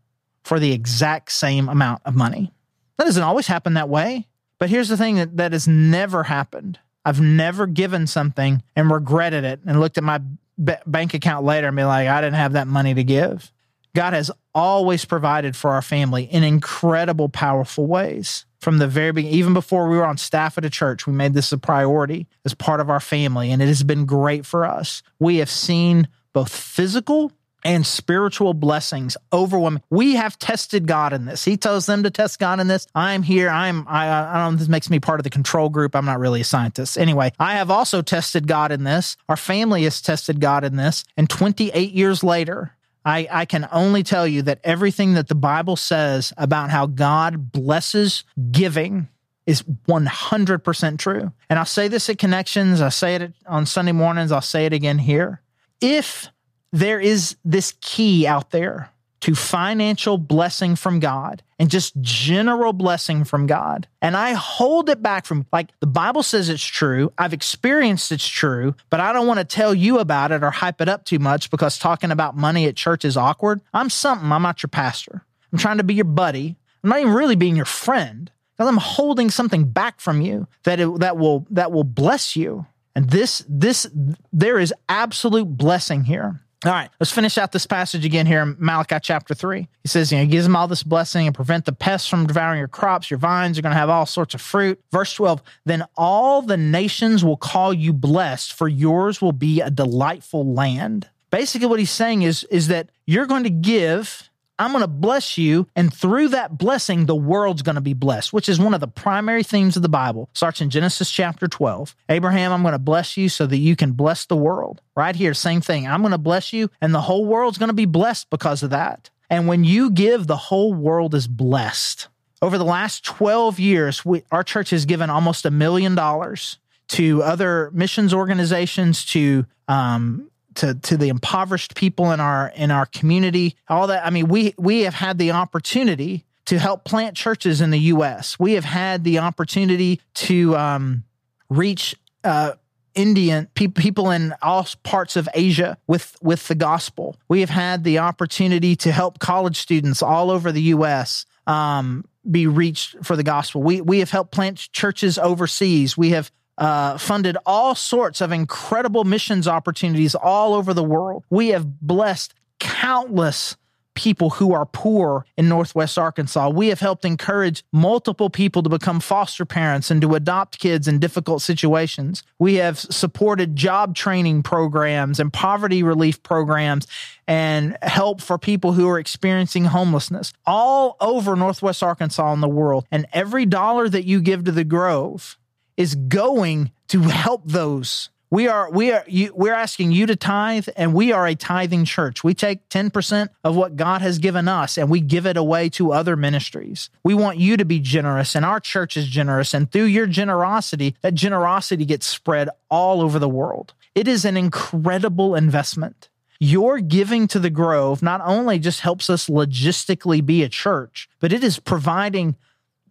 for 0.45 0.61
the 0.61 0.73
exact 0.73 1.33
same 1.33 1.69
amount 1.69 2.03
of 2.05 2.15
money. 2.15 2.53
That 2.99 3.05
doesn't 3.05 3.23
always 3.23 3.47
happen 3.47 3.75
that 3.75 3.89
way. 3.89 4.29
But 4.59 4.71
here's 4.71 4.89
the 4.89 4.97
thing 4.97 5.17
that, 5.17 5.37
that 5.39 5.53
has 5.53 5.67
never 5.67 6.23
happened 6.23 6.79
I've 7.05 7.21
never 7.21 7.67
given 7.67 8.07
something 8.07 8.63
and 8.77 8.91
regretted 8.91 9.45
it 9.45 9.61
and 9.67 9.81
looked 9.81 9.99
at 9.99 10.05
my 10.05 10.19
b- 10.63 10.75
bank 10.87 11.15
account 11.15 11.45
later 11.45 11.69
and 11.69 11.77
be 11.77 11.85
like, 11.85 12.09
I 12.09 12.21
didn't 12.21 12.37
have 12.37 12.53
that 12.53 12.69
money 12.69 12.95
to 12.95 13.05
give. 13.05 13.51
God 13.95 14.13
has 14.13 14.31
always 14.55 15.05
provided 15.05 15.55
for 15.57 15.71
our 15.71 15.83
family 15.83 16.25
in 16.25 16.45
incredible, 16.45 17.29
powerful 17.29 17.87
ways. 17.87 18.47
from 18.61 18.79
the 18.79 18.87
very 18.87 19.11
beginning. 19.11 19.37
Even 19.37 19.55
before 19.55 19.89
we 19.89 19.97
were 19.97 20.07
on 20.07 20.17
staff 20.17 20.57
at 20.57 20.65
a 20.65 20.71
church, 20.71 21.05
we 21.05 21.13
made 21.13 21.35
this 21.35 21.51
a 21.51 21.59
priority 21.59 22.29
as 22.45 22.55
part 22.55 22.79
of 22.79 22.89
our 22.89 23.01
family, 23.01 23.51
and 23.51 23.61
it 23.61 23.67
has 23.67 23.83
been 23.83 24.07
great 24.07 24.47
for 24.47 24.65
us. 24.65 25.03
We 25.19 25.39
have 25.39 25.51
seen 25.51 26.07
both 26.33 26.55
physical 26.55 27.33
and 27.65 27.87
spiritual 27.87 28.55
blessings 28.55 29.17
overwhelming. 29.33 29.83
We 29.91 30.17
have 30.17 30.39
tested 30.39 30.87
God 30.87 31.13
in 31.13 31.25
this. 31.25 31.45
He 31.45 31.57
tells 31.57 31.87
them 31.87 32.03
to 32.03 32.11
test 32.11 32.39
God 32.39 32.61
in 32.61 32.69
this. 32.69 32.87
I'm 32.95 33.23
here. 33.23 33.49
I'm, 33.49 33.87
I, 33.89 34.09
I 34.09 34.45
don't 34.45 34.55
know, 34.55 34.59
this 34.59 34.69
makes 34.69 34.91
me 34.91 35.01
part 35.01 35.21
of 35.21 35.25
the 35.25 35.31
control 35.31 35.69
group. 35.69 35.95
I'm 35.95 36.05
not 36.05 36.19
really 36.19 36.41
a 36.41 36.45
scientist. 36.45 36.99
Anyway, 36.99 37.33
I 37.39 37.55
have 37.55 37.71
also 37.71 38.03
tested 38.03 38.47
God 38.47 38.73
in 38.73 38.85
this. 38.85 39.17
Our 39.29 39.37
family 39.37 39.85
has 39.85 40.01
tested 40.01 40.41
God 40.41 40.65
in 40.65 40.77
this. 40.77 41.05
And 41.17 41.29
28 41.29 41.93
years 41.93 42.25
later, 42.25 42.73
I, 43.05 43.29
I 43.31 43.45
can 43.45 43.69
only 43.73 44.03
tell 44.03 44.27
you 44.27 44.43
that 44.43 44.61
everything 44.63 45.15
that 45.15 45.29
the 45.29 45.35
Bible 45.35 45.77
says 45.77 46.33
about 46.37 46.71
how 46.71 46.87
God 46.87 47.53
blesses 47.53 48.25
giving 48.51 49.09
is 49.47 49.63
100% 49.63 50.99
true. 50.99 51.33
And 51.51 51.59
I'll 51.59 51.65
say 51.65 51.89
this 51.89 52.09
at 52.09 52.19
connections, 52.19 52.81
I 52.81 52.91
say 52.91 53.17
it 53.17 53.33
on 53.47 53.67
Sunday 53.67 53.93
mornings, 53.93 54.31
I'll 54.31 54.41
say 54.41 54.67
it 54.67 54.73
again 54.73 54.99
here. 54.99 55.41
If 55.81 56.29
there 56.73 57.01
is 57.01 57.37
this 57.45 57.75
key 57.81 58.27
out 58.27 58.51
there 58.51 58.91
to 59.23 59.37
financial 59.37 60.19
blessing 60.19 60.75
from 60.75 60.99
God 60.99 61.45
and 61.61 61.71
just 61.71 61.95
general 62.01 62.73
blessing 62.73 63.23
from 63.23 63.47
God. 63.47 63.87
And 64.01 64.17
I 64.17 64.33
hold 64.33 64.89
it 64.89 65.01
back 65.01 65.27
from 65.27 65.47
like 65.53 65.69
the 65.79 65.87
Bible 65.87 66.25
says 66.25 66.49
it's 66.49 66.65
true. 66.65 67.13
I've 67.17 67.33
experienced 67.33 68.11
it's 68.11 68.27
true, 68.27 68.75
but 68.91 68.99
I 68.99 69.13
don't 69.13 69.29
want 69.29 69.39
to 69.39 69.45
tell 69.45 69.73
you 69.73 70.01
about 70.01 70.33
it 70.33 70.43
or 70.43 70.51
hype 70.51 70.81
it 70.81 70.89
up 70.89 71.05
too 71.05 71.21
much 71.21 71.51
because 71.51 71.79
talking 71.79 72.11
about 72.11 72.37
money 72.37 72.67
at 72.67 72.75
church 72.75 73.05
is 73.05 73.17
awkward. 73.17 73.61
I'm 73.73 73.91
something. 73.91 74.33
I'm 74.33 74.43
not 74.43 74.61
your 74.61 74.69
pastor. 74.69 75.25
I'm 75.53 75.59
trying 75.59 75.79
to 75.79 75.85
be 75.85 75.95
your 75.95 76.05
buddy. 76.05 76.57
I'm 76.83 76.91
not 76.91 76.99
even 76.99 77.13
really 77.13 77.37
being 77.37 77.55
your 77.55 77.65
friend 77.65 78.29
because 78.57 78.69
I'm 78.69 78.79
holding 78.79 79.31
something 79.31 79.69
back 79.69 80.01
from 80.01 80.21
you 80.21 80.49
that 80.65 80.81
it, 80.81 80.99
that 80.99 81.17
will 81.17 81.47
that 81.51 81.71
will 81.71 81.85
bless 81.85 82.35
you. 82.35 82.67
And 82.97 83.09
this 83.09 83.45
this 83.49 83.89
there 84.33 84.59
is 84.59 84.75
absolute 84.89 85.57
blessing 85.57 86.03
here. 86.03 86.41
All 86.65 86.71
right, 86.71 86.91
let's 87.01 87.11
finish 87.11 87.39
out 87.39 87.51
this 87.51 87.67
passage 87.67 88.05
again 88.05 88.25
here 88.25 88.41
in 88.41 88.55
Malachi 88.57 88.99
chapter 89.03 89.35
3. 89.35 89.67
He 89.83 89.89
says, 89.89 90.13
you 90.13 90.19
know, 90.19 90.25
he 90.25 90.31
gives 90.31 90.45
them 90.45 90.55
all 90.55 90.69
this 90.69 90.85
blessing 90.85 91.27
and 91.27 91.35
prevent 91.35 91.65
the 91.65 91.73
pests 91.73 92.07
from 92.07 92.25
devouring 92.25 92.61
your 92.61 92.69
crops. 92.69 93.11
Your 93.11 93.19
vines 93.19 93.59
are 93.59 93.63
going 93.63 93.73
to 93.73 93.79
have 93.79 93.91
all 93.91 94.07
sorts 94.07 94.35
of 94.35 94.41
fruit. 94.41 94.81
Verse 94.93 95.13
12, 95.15 95.43
then 95.65 95.85
all 95.97 96.41
the 96.41 96.57
nations 96.57 97.25
will 97.25 97.37
call 97.37 97.75
you 97.75 97.93
blessed, 97.93 98.53
for 98.53 98.69
yours 98.69 99.21
will 99.21 99.33
be 99.33 99.61
a 99.61 99.71
delightful 99.71 100.55
land. 100.55 101.09
Basically, 101.33 101.67
what 101.67 101.81
he's 101.81 101.91
saying 101.91 102.23
is, 102.23 102.45
is 102.45 102.69
that 102.69 102.91
you're 103.07 103.27
going 103.27 103.43
to 103.43 103.51
give 103.51 104.31
I'm 104.59 104.73
going 104.73 104.83
to 104.83 104.89
bless 104.89 105.39
you. 105.39 105.67
And 105.75 105.93
through 105.93 106.29
that 106.29 106.57
blessing, 106.59 107.07
the 107.07 107.17
world's 107.17 107.63
going 107.63 107.75
to 107.75 107.81
be 107.81 107.95
blessed, 107.95 108.33
which 108.33 108.49
is 108.49 108.61
one 108.61 108.75
of 108.75 108.81
the 108.81 108.89
primary 108.89 109.43
themes 109.43 109.77
of 109.77 109.83
the 109.83 109.89
Bible. 109.89 110.29
Starts 110.35 110.61
in 110.61 110.71
Genesis 110.71 111.11
chapter 111.11 111.49
12. 111.49 111.97
Abraham, 112.09 112.53
I'm 112.53 112.63
going 112.63 112.73
to 112.73 112.79
bless 112.79 113.17
you 113.17 113.29
so 113.29 113.47
that 113.47 113.57
you 113.57 113.77
can 113.77 113.93
bless 113.93 114.27
the 114.27 114.37
world. 114.37 114.81
Right 114.95 115.17
here, 115.17 115.35
same 115.35 115.61
thing. 115.61 115.87
I'm 115.87 116.01
going 116.01 116.13
to 116.13 116.19
bless 116.19 116.53
you, 116.53 116.71
and 116.81 116.95
the 116.95 117.01
whole 117.01 117.25
world's 117.25 117.59
going 117.59 117.71
to 117.71 117.75
be 117.75 117.87
blessed 117.87 118.31
because 118.31 118.63
of 118.63 118.71
that. 118.71 119.11
And 119.31 119.49
when 119.49 119.65
you 119.65 119.91
give, 119.91 120.27
the 120.27 120.37
whole 120.37 120.75
world 120.75 121.15
is 121.15 121.27
blessed. 121.27 122.09
Over 122.43 122.59
the 122.59 122.65
last 122.65 123.05
12 123.05 123.59
years, 123.59 124.05
we, 124.05 124.25
our 124.31 124.43
church 124.43 124.71
has 124.71 124.85
given 124.85 125.09
almost 125.09 125.47
a 125.47 125.51
million 125.51 125.95
dollars 125.95 126.59
to 126.89 127.23
other 127.23 127.71
missions 127.73 128.13
organizations, 128.13 129.05
to 129.07 129.47
um, 129.69 130.29
to 130.57 130.75
to 130.75 130.97
the 130.97 131.09
impoverished 131.09 131.75
people 131.75 132.13
in 132.13 132.21
our 132.21 132.53
in 132.55 132.71
our 132.71 132.87
community 132.87 133.57
all 133.69 133.87
that. 133.89 134.05
I 134.05 134.11
mean 134.11 134.29
we 134.29 134.55
we 134.59 134.83
have 134.83 134.95
had 134.95 135.19
the 135.19 135.33
opportunity 135.33 136.25
to 136.47 136.59
help 136.59 136.85
plant 136.85 137.17
churches 137.17 137.61
in 137.61 137.71
the 137.71 137.79
us 137.79 138.39
we 138.39 138.53
have 138.53 138.65
had 138.65 139.05
the 139.05 139.19
opportunity 139.19 140.01
to 140.15 140.57
um, 140.57 141.05
reach 141.49 141.95
uh, 142.25 142.53
indian 142.95 143.49
pe- 143.55 143.69
people 143.69 144.11
in 144.11 144.35
all 144.43 144.67
parts 144.83 145.17
of 145.17 145.29
asia 145.35 145.79
with 145.87 146.17
with 146.23 146.49
the 146.49 146.55
gospel. 146.55 147.17
We 147.29 147.41
have 147.41 147.51
had 147.51 147.85
the 147.85 147.99
opportunity 147.99 148.77
to 148.77 148.93
help 148.93 149.19
college 149.19 149.57
students 149.57 150.03
all 150.03 150.31
over 150.31 150.53
the 150.53 150.63
us 150.63 151.27
um, 151.47 152.05
be 152.29 152.47
reached 152.47 152.97
for 153.05 153.17
the 153.17 153.23
gospel. 153.23 153.63
We 153.63 153.81
we 153.81 153.99
have 154.01 154.11
helped 154.11 154.33
plant 154.33 154.71
churches 154.73 155.19
overseas. 155.19 155.97
We 155.97 156.11
have 156.11 156.31
uh, 156.59 156.99
funded 156.99 157.37
all 157.47 157.75
sorts 157.75 158.21
of 158.21 158.33
incredible 158.33 159.05
missions 159.05 159.49
opportunities 159.49 160.15
all 160.15 160.55
over 160.55 160.75
the 160.75 160.85
world. 160.85 161.25
We 161.31 161.49
have 161.49 161.81
blessed 161.81 162.35
countless 162.59 163.57
people 163.95 164.31
who 164.31 164.55
are 164.55 164.65
poor 164.65 165.27
in 165.37 165.49
Northwest 165.49 165.99
Arkansas. 165.99 166.49
We 166.49 166.69
have 166.69 166.81
helped 166.81 167.05
encourage 167.05 167.65
multiple 167.73 168.31
people 168.31 168.63
to 168.63 168.71
become 168.71 169.01
foster 169.01 169.45
parents 169.45 169.91
and 169.91 170.01
to 170.01 170.15
adopt 170.15 170.59
kids 170.59 170.89
in 170.89 170.99
difficult 170.99 171.43
situations. 171.43 172.23
We 172.39 172.55
have 172.55 172.79
supported 172.79 173.57
job 173.57 173.95
training 173.95 174.45
programs 174.45 175.21
and 175.21 175.33
poverty 175.33 175.83
relief 175.83 176.23
programs 176.23 176.87
and 177.29 177.77
help 177.83 178.21
for 178.21 178.39
people 178.39 178.73
who 178.73 178.89
are 178.89 178.99
experiencing 178.99 179.67
homelessness 179.67 180.33
all 180.47 180.97
over 181.01 181.37
Northwest 181.37 181.83
Arkansas 181.83 182.33
and 182.33 182.43
the 182.43 182.49
world. 182.49 182.87
And 182.91 183.07
every 183.13 183.47
dollar 183.47 183.89
that 183.89 184.05
you 184.05 184.21
give 184.21 184.45
to 184.45 184.53
the 184.53 184.65
Grove 184.65 185.39
is 185.83 185.97
going 185.97 186.71
to 186.89 187.01
help 187.01 187.43
those. 187.45 188.09
We 188.31 188.49
are 188.49 188.71
we 188.71 188.93
are 188.93 189.05
you, 189.07 189.31
we're 189.35 189.53
asking 189.53 189.93
you 189.93 190.07
to 190.07 190.17
tithe, 190.17 190.69
and 190.75 190.95
we 190.95 191.13
are 191.13 191.27
a 191.27 191.35
tithing 191.35 191.85
church. 191.85 192.25
We 192.25 192.33
take 192.33 192.67
ten 192.71 192.91
percent 192.91 193.31
of 193.45 193.57
what 193.57 193.77
God 193.77 194.01
has 194.01 194.19
given 194.19 194.49
us, 194.49 194.79
and 194.79 194.89
we 194.89 195.01
give 195.01 195.27
it 195.27 195.37
away 195.37 195.69
to 195.71 195.93
other 195.93 196.17
ministries. 196.17 196.89
We 197.05 197.13
want 197.13 197.37
you 197.37 197.59
to 197.59 197.67
be 197.67 197.79
generous, 197.79 198.35
and 198.35 198.45
our 198.47 198.59
church 198.59 198.97
is 198.97 199.07
generous. 199.07 199.53
And 199.53 199.71
through 199.71 199.85
your 199.85 200.07
generosity, 200.07 200.97
that 201.03 201.15
generosity 201.15 201.85
gets 201.85 202.07
spread 202.07 202.49
all 202.71 203.03
over 203.03 203.19
the 203.19 203.29
world. 203.29 203.75
It 203.95 204.09
is 204.09 204.25
an 204.25 204.39
incredible 204.39 205.35
investment. 205.35 206.09
Your 206.39 206.81
giving 206.81 207.29
to 207.29 207.39
the 207.39 207.51
Grove 207.51 208.03
not 208.03 208.23
only 208.25 208.59
just 208.59 208.81
helps 208.81 209.11
us 209.11 209.29
logistically 209.29 210.25
be 210.25 210.43
a 210.43 210.49
church, 210.49 211.09
but 211.21 211.33
it 211.33 211.45
is 211.45 211.59
providing 211.59 212.37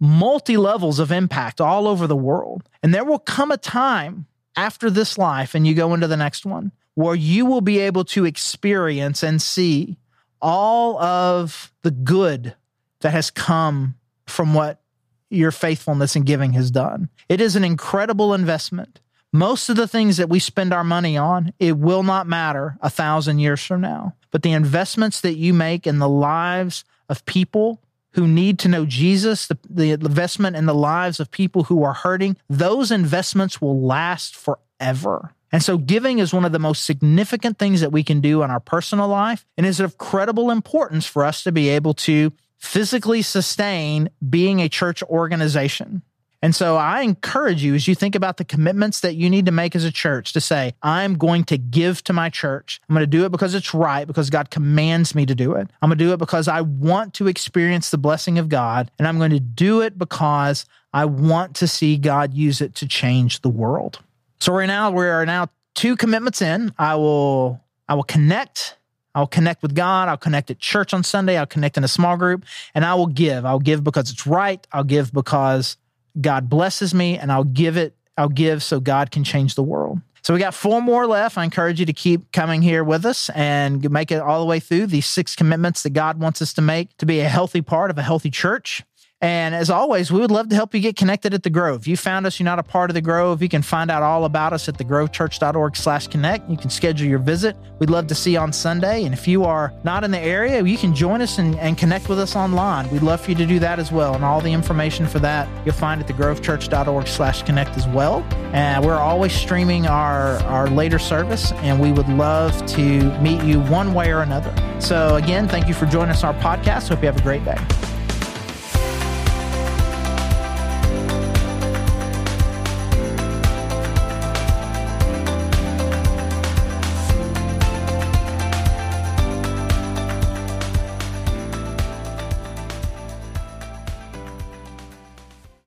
multi 0.01 0.57
levels 0.57 0.99
of 0.99 1.11
impact 1.11 1.61
all 1.61 1.87
over 1.87 2.07
the 2.07 2.15
world. 2.15 2.67
And 2.83 2.93
there 2.93 3.05
will 3.05 3.19
come 3.19 3.51
a 3.51 3.57
time 3.57 4.25
after 4.57 4.89
this 4.89 5.17
life 5.17 5.55
and 5.55 5.65
you 5.65 5.73
go 5.73 5.93
into 5.93 6.07
the 6.07 6.17
next 6.17 6.45
one 6.45 6.73
where 6.95 7.15
you 7.15 7.45
will 7.45 7.61
be 7.61 7.79
able 7.79 8.03
to 8.03 8.25
experience 8.25 9.23
and 9.23 9.41
see 9.41 9.97
all 10.41 11.01
of 11.01 11.71
the 11.83 11.91
good 11.91 12.55
that 13.01 13.11
has 13.11 13.31
come 13.31 13.95
from 14.27 14.53
what 14.53 14.81
your 15.29 15.51
faithfulness 15.51 16.15
and 16.15 16.25
giving 16.25 16.53
has 16.53 16.71
done. 16.71 17.09
It 17.29 17.39
is 17.39 17.55
an 17.55 17.63
incredible 17.63 18.33
investment. 18.33 18.99
Most 19.31 19.69
of 19.69 19.77
the 19.77 19.87
things 19.87 20.17
that 20.17 20.29
we 20.29 20.39
spend 20.39 20.73
our 20.73 20.83
money 20.83 21.15
on, 21.15 21.53
it 21.57 21.77
will 21.77 22.03
not 22.03 22.27
matter 22.27 22.77
a 22.81 22.89
thousand 22.89 23.39
years 23.39 23.63
from 23.63 23.79
now. 23.79 24.15
But 24.29 24.43
the 24.43 24.51
investments 24.51 25.21
that 25.21 25.35
you 25.35 25.53
make 25.53 25.87
in 25.87 25.99
the 25.99 26.09
lives 26.09 26.83
of 27.07 27.25
people 27.25 27.81
who 28.13 28.27
need 28.27 28.59
to 28.59 28.67
know 28.67 28.85
Jesus, 28.85 29.47
the, 29.47 29.57
the 29.69 29.91
investment 29.91 30.55
in 30.55 30.65
the 30.65 30.73
lives 30.73 31.19
of 31.19 31.31
people 31.31 31.63
who 31.63 31.83
are 31.83 31.93
hurting, 31.93 32.37
those 32.49 32.91
investments 32.91 33.61
will 33.61 33.81
last 33.81 34.35
forever. 34.35 35.33
And 35.51 35.61
so 35.61 35.77
giving 35.77 36.19
is 36.19 36.33
one 36.33 36.45
of 36.45 36.51
the 36.51 36.59
most 36.59 36.85
significant 36.85 37.57
things 37.57 37.81
that 37.81 37.91
we 37.91 38.03
can 38.03 38.21
do 38.21 38.41
in 38.43 38.51
our 38.51 38.59
personal 38.59 39.07
life 39.07 39.45
and 39.57 39.65
is 39.65 39.79
of 39.79 39.97
credible 39.97 40.49
importance 40.49 41.05
for 41.05 41.25
us 41.25 41.43
to 41.43 41.51
be 41.51 41.69
able 41.69 41.93
to 41.95 42.31
physically 42.57 43.21
sustain 43.21 44.09
being 44.29 44.61
a 44.61 44.69
church 44.69 45.03
organization. 45.03 46.03
And 46.41 46.55
so 46.55 46.75
I 46.75 47.01
encourage 47.01 47.63
you 47.63 47.75
as 47.75 47.87
you 47.87 47.93
think 47.93 48.15
about 48.15 48.37
the 48.37 48.45
commitments 48.45 49.01
that 49.01 49.15
you 49.15 49.29
need 49.29 49.45
to 49.45 49.51
make 49.51 49.75
as 49.75 49.83
a 49.83 49.91
church 49.91 50.33
to 50.33 50.41
say, 50.41 50.73
I'm 50.81 51.17
going 51.17 51.43
to 51.45 51.57
give 51.57 52.03
to 52.05 52.13
my 52.13 52.29
church. 52.29 52.81
I'm 52.89 52.95
going 52.95 53.03
to 53.03 53.07
do 53.07 53.25
it 53.25 53.31
because 53.31 53.53
it's 53.53 53.73
right, 53.73 54.07
because 54.07 54.29
God 54.29 54.49
commands 54.49 55.13
me 55.13 55.25
to 55.27 55.35
do 55.35 55.53
it. 55.53 55.69
I'm 55.81 55.89
going 55.89 55.99
to 55.99 56.03
do 56.03 56.13
it 56.13 56.17
because 56.17 56.47
I 56.47 56.61
want 56.61 57.13
to 57.15 57.27
experience 57.27 57.91
the 57.91 57.99
blessing 57.99 58.39
of 58.39 58.49
God. 58.49 58.89
And 58.97 59.07
I'm 59.07 59.19
going 59.19 59.31
to 59.31 59.39
do 59.39 59.81
it 59.81 59.97
because 59.97 60.65
I 60.93 61.05
want 61.05 61.55
to 61.57 61.67
see 61.67 61.97
God 61.97 62.33
use 62.33 62.59
it 62.59 62.73
to 62.75 62.87
change 62.87 63.41
the 63.41 63.49
world. 63.49 63.99
So 64.39 64.53
right 64.53 64.65
now, 64.65 64.89
we 64.89 65.05
are 65.05 65.25
now 65.25 65.47
two 65.75 65.95
commitments 65.95 66.41
in. 66.41 66.73
I 66.79 66.95
will, 66.95 67.61
I 67.87 67.93
will 67.93 68.03
connect 68.03 68.77
I'll 69.13 69.27
connect 69.27 69.61
with 69.61 69.75
God. 69.75 70.07
I'll 70.07 70.17
connect 70.17 70.51
at 70.51 70.59
church 70.59 70.93
on 70.93 71.03
Sunday. 71.03 71.37
I'll 71.37 71.45
connect 71.45 71.77
in 71.77 71.83
a 71.83 71.87
small 71.87 72.17
group 72.17 72.45
and 72.73 72.85
I 72.85 72.95
will 72.95 73.07
give. 73.07 73.45
I'll 73.45 73.59
give 73.59 73.83
because 73.83 74.09
it's 74.09 74.25
right. 74.25 74.65
I'll 74.71 74.83
give 74.83 75.11
because 75.11 75.77
God 76.19 76.49
blesses 76.49 76.93
me 76.93 77.17
and 77.17 77.31
I'll 77.31 77.43
give 77.43 77.77
it, 77.77 77.95
I'll 78.17 78.29
give 78.29 78.63
so 78.63 78.79
God 78.79 79.11
can 79.11 79.23
change 79.23 79.55
the 79.55 79.63
world. 79.63 79.99
So 80.23 80.35
we 80.35 80.39
got 80.39 80.53
four 80.53 80.81
more 80.81 81.07
left. 81.07 81.37
I 81.37 81.43
encourage 81.43 81.79
you 81.79 81.85
to 81.87 81.93
keep 81.93 82.31
coming 82.31 82.61
here 82.61 82.83
with 82.83 83.05
us 83.05 83.29
and 83.31 83.89
make 83.89 84.11
it 84.11 84.21
all 84.21 84.39
the 84.39 84.45
way 84.45 84.59
through 84.59 84.87
these 84.87 85.07
six 85.07 85.35
commitments 85.35 85.81
that 85.83 85.91
God 85.91 86.19
wants 86.19 86.41
us 86.41 86.53
to 86.53 86.61
make 86.61 86.95
to 86.97 87.07
be 87.07 87.21
a 87.21 87.27
healthy 87.27 87.61
part 87.61 87.89
of 87.89 87.97
a 87.97 88.03
healthy 88.03 88.29
church. 88.29 88.83
And 89.21 89.53
as 89.53 89.69
always, 89.69 90.11
we 90.11 90.19
would 90.19 90.31
love 90.31 90.49
to 90.49 90.55
help 90.55 90.73
you 90.73 90.79
get 90.79 90.95
connected 90.95 91.35
at 91.35 91.43
the 91.43 91.51
Grove. 91.51 91.85
You 91.85 91.95
found 91.95 92.25
us, 92.25 92.39
you're 92.39 92.45
not 92.45 92.57
a 92.57 92.63
part 92.63 92.89
of 92.89 92.95
the 92.95 93.01
Grove. 93.01 93.43
You 93.43 93.49
can 93.49 93.61
find 93.61 93.91
out 93.91 94.01
all 94.01 94.25
about 94.25 94.51
us 94.51 94.67
at 94.67 94.79
thegrovechurch.org 94.79 95.75
slash 95.75 96.07
connect. 96.07 96.49
You 96.49 96.57
can 96.57 96.71
schedule 96.71 97.07
your 97.07 97.19
visit. 97.19 97.55
We'd 97.77 97.91
love 97.91 98.07
to 98.07 98.15
see 98.15 98.31
you 98.33 98.39
on 98.39 98.51
Sunday. 98.51 99.03
And 99.03 99.13
if 99.13 99.27
you 99.27 99.43
are 99.43 99.73
not 99.83 100.03
in 100.03 100.09
the 100.09 100.19
area, 100.19 100.63
you 100.63 100.77
can 100.77 100.95
join 100.95 101.21
us 101.21 101.37
and, 101.37 101.55
and 101.59 101.77
connect 101.77 102.09
with 102.09 102.17
us 102.17 102.35
online. 102.35 102.89
We'd 102.89 103.03
love 103.03 103.21
for 103.21 103.29
you 103.29 103.37
to 103.37 103.45
do 103.45 103.59
that 103.59 103.77
as 103.77 103.91
well. 103.91 104.15
And 104.15 104.25
all 104.25 104.41
the 104.41 104.51
information 104.51 105.05
for 105.05 105.19
that 105.19 105.47
you'll 105.65 105.75
find 105.75 106.01
at 106.01 106.07
thegrovechurch.org 106.07 107.07
slash 107.07 107.43
connect 107.43 107.77
as 107.77 107.87
well. 107.89 108.23
And 108.53 108.83
we're 108.83 108.97
always 108.97 109.33
streaming 109.33 109.85
our, 109.85 110.37
our 110.43 110.67
later 110.67 110.97
service, 110.97 111.51
and 111.53 111.79
we 111.79 111.91
would 111.91 112.09
love 112.09 112.65
to 112.65 113.19
meet 113.19 113.43
you 113.43 113.59
one 113.61 113.93
way 113.93 114.11
or 114.11 114.21
another. 114.21 114.53
So 114.81 115.15
again, 115.15 115.47
thank 115.47 115.67
you 115.67 115.75
for 115.75 115.85
joining 115.85 116.09
us 116.09 116.23
on 116.23 116.35
our 116.35 116.41
podcast. 116.41 116.89
Hope 116.89 117.01
you 117.01 117.05
have 117.05 117.17
a 117.17 117.21
great 117.21 117.45
day. 117.45 117.90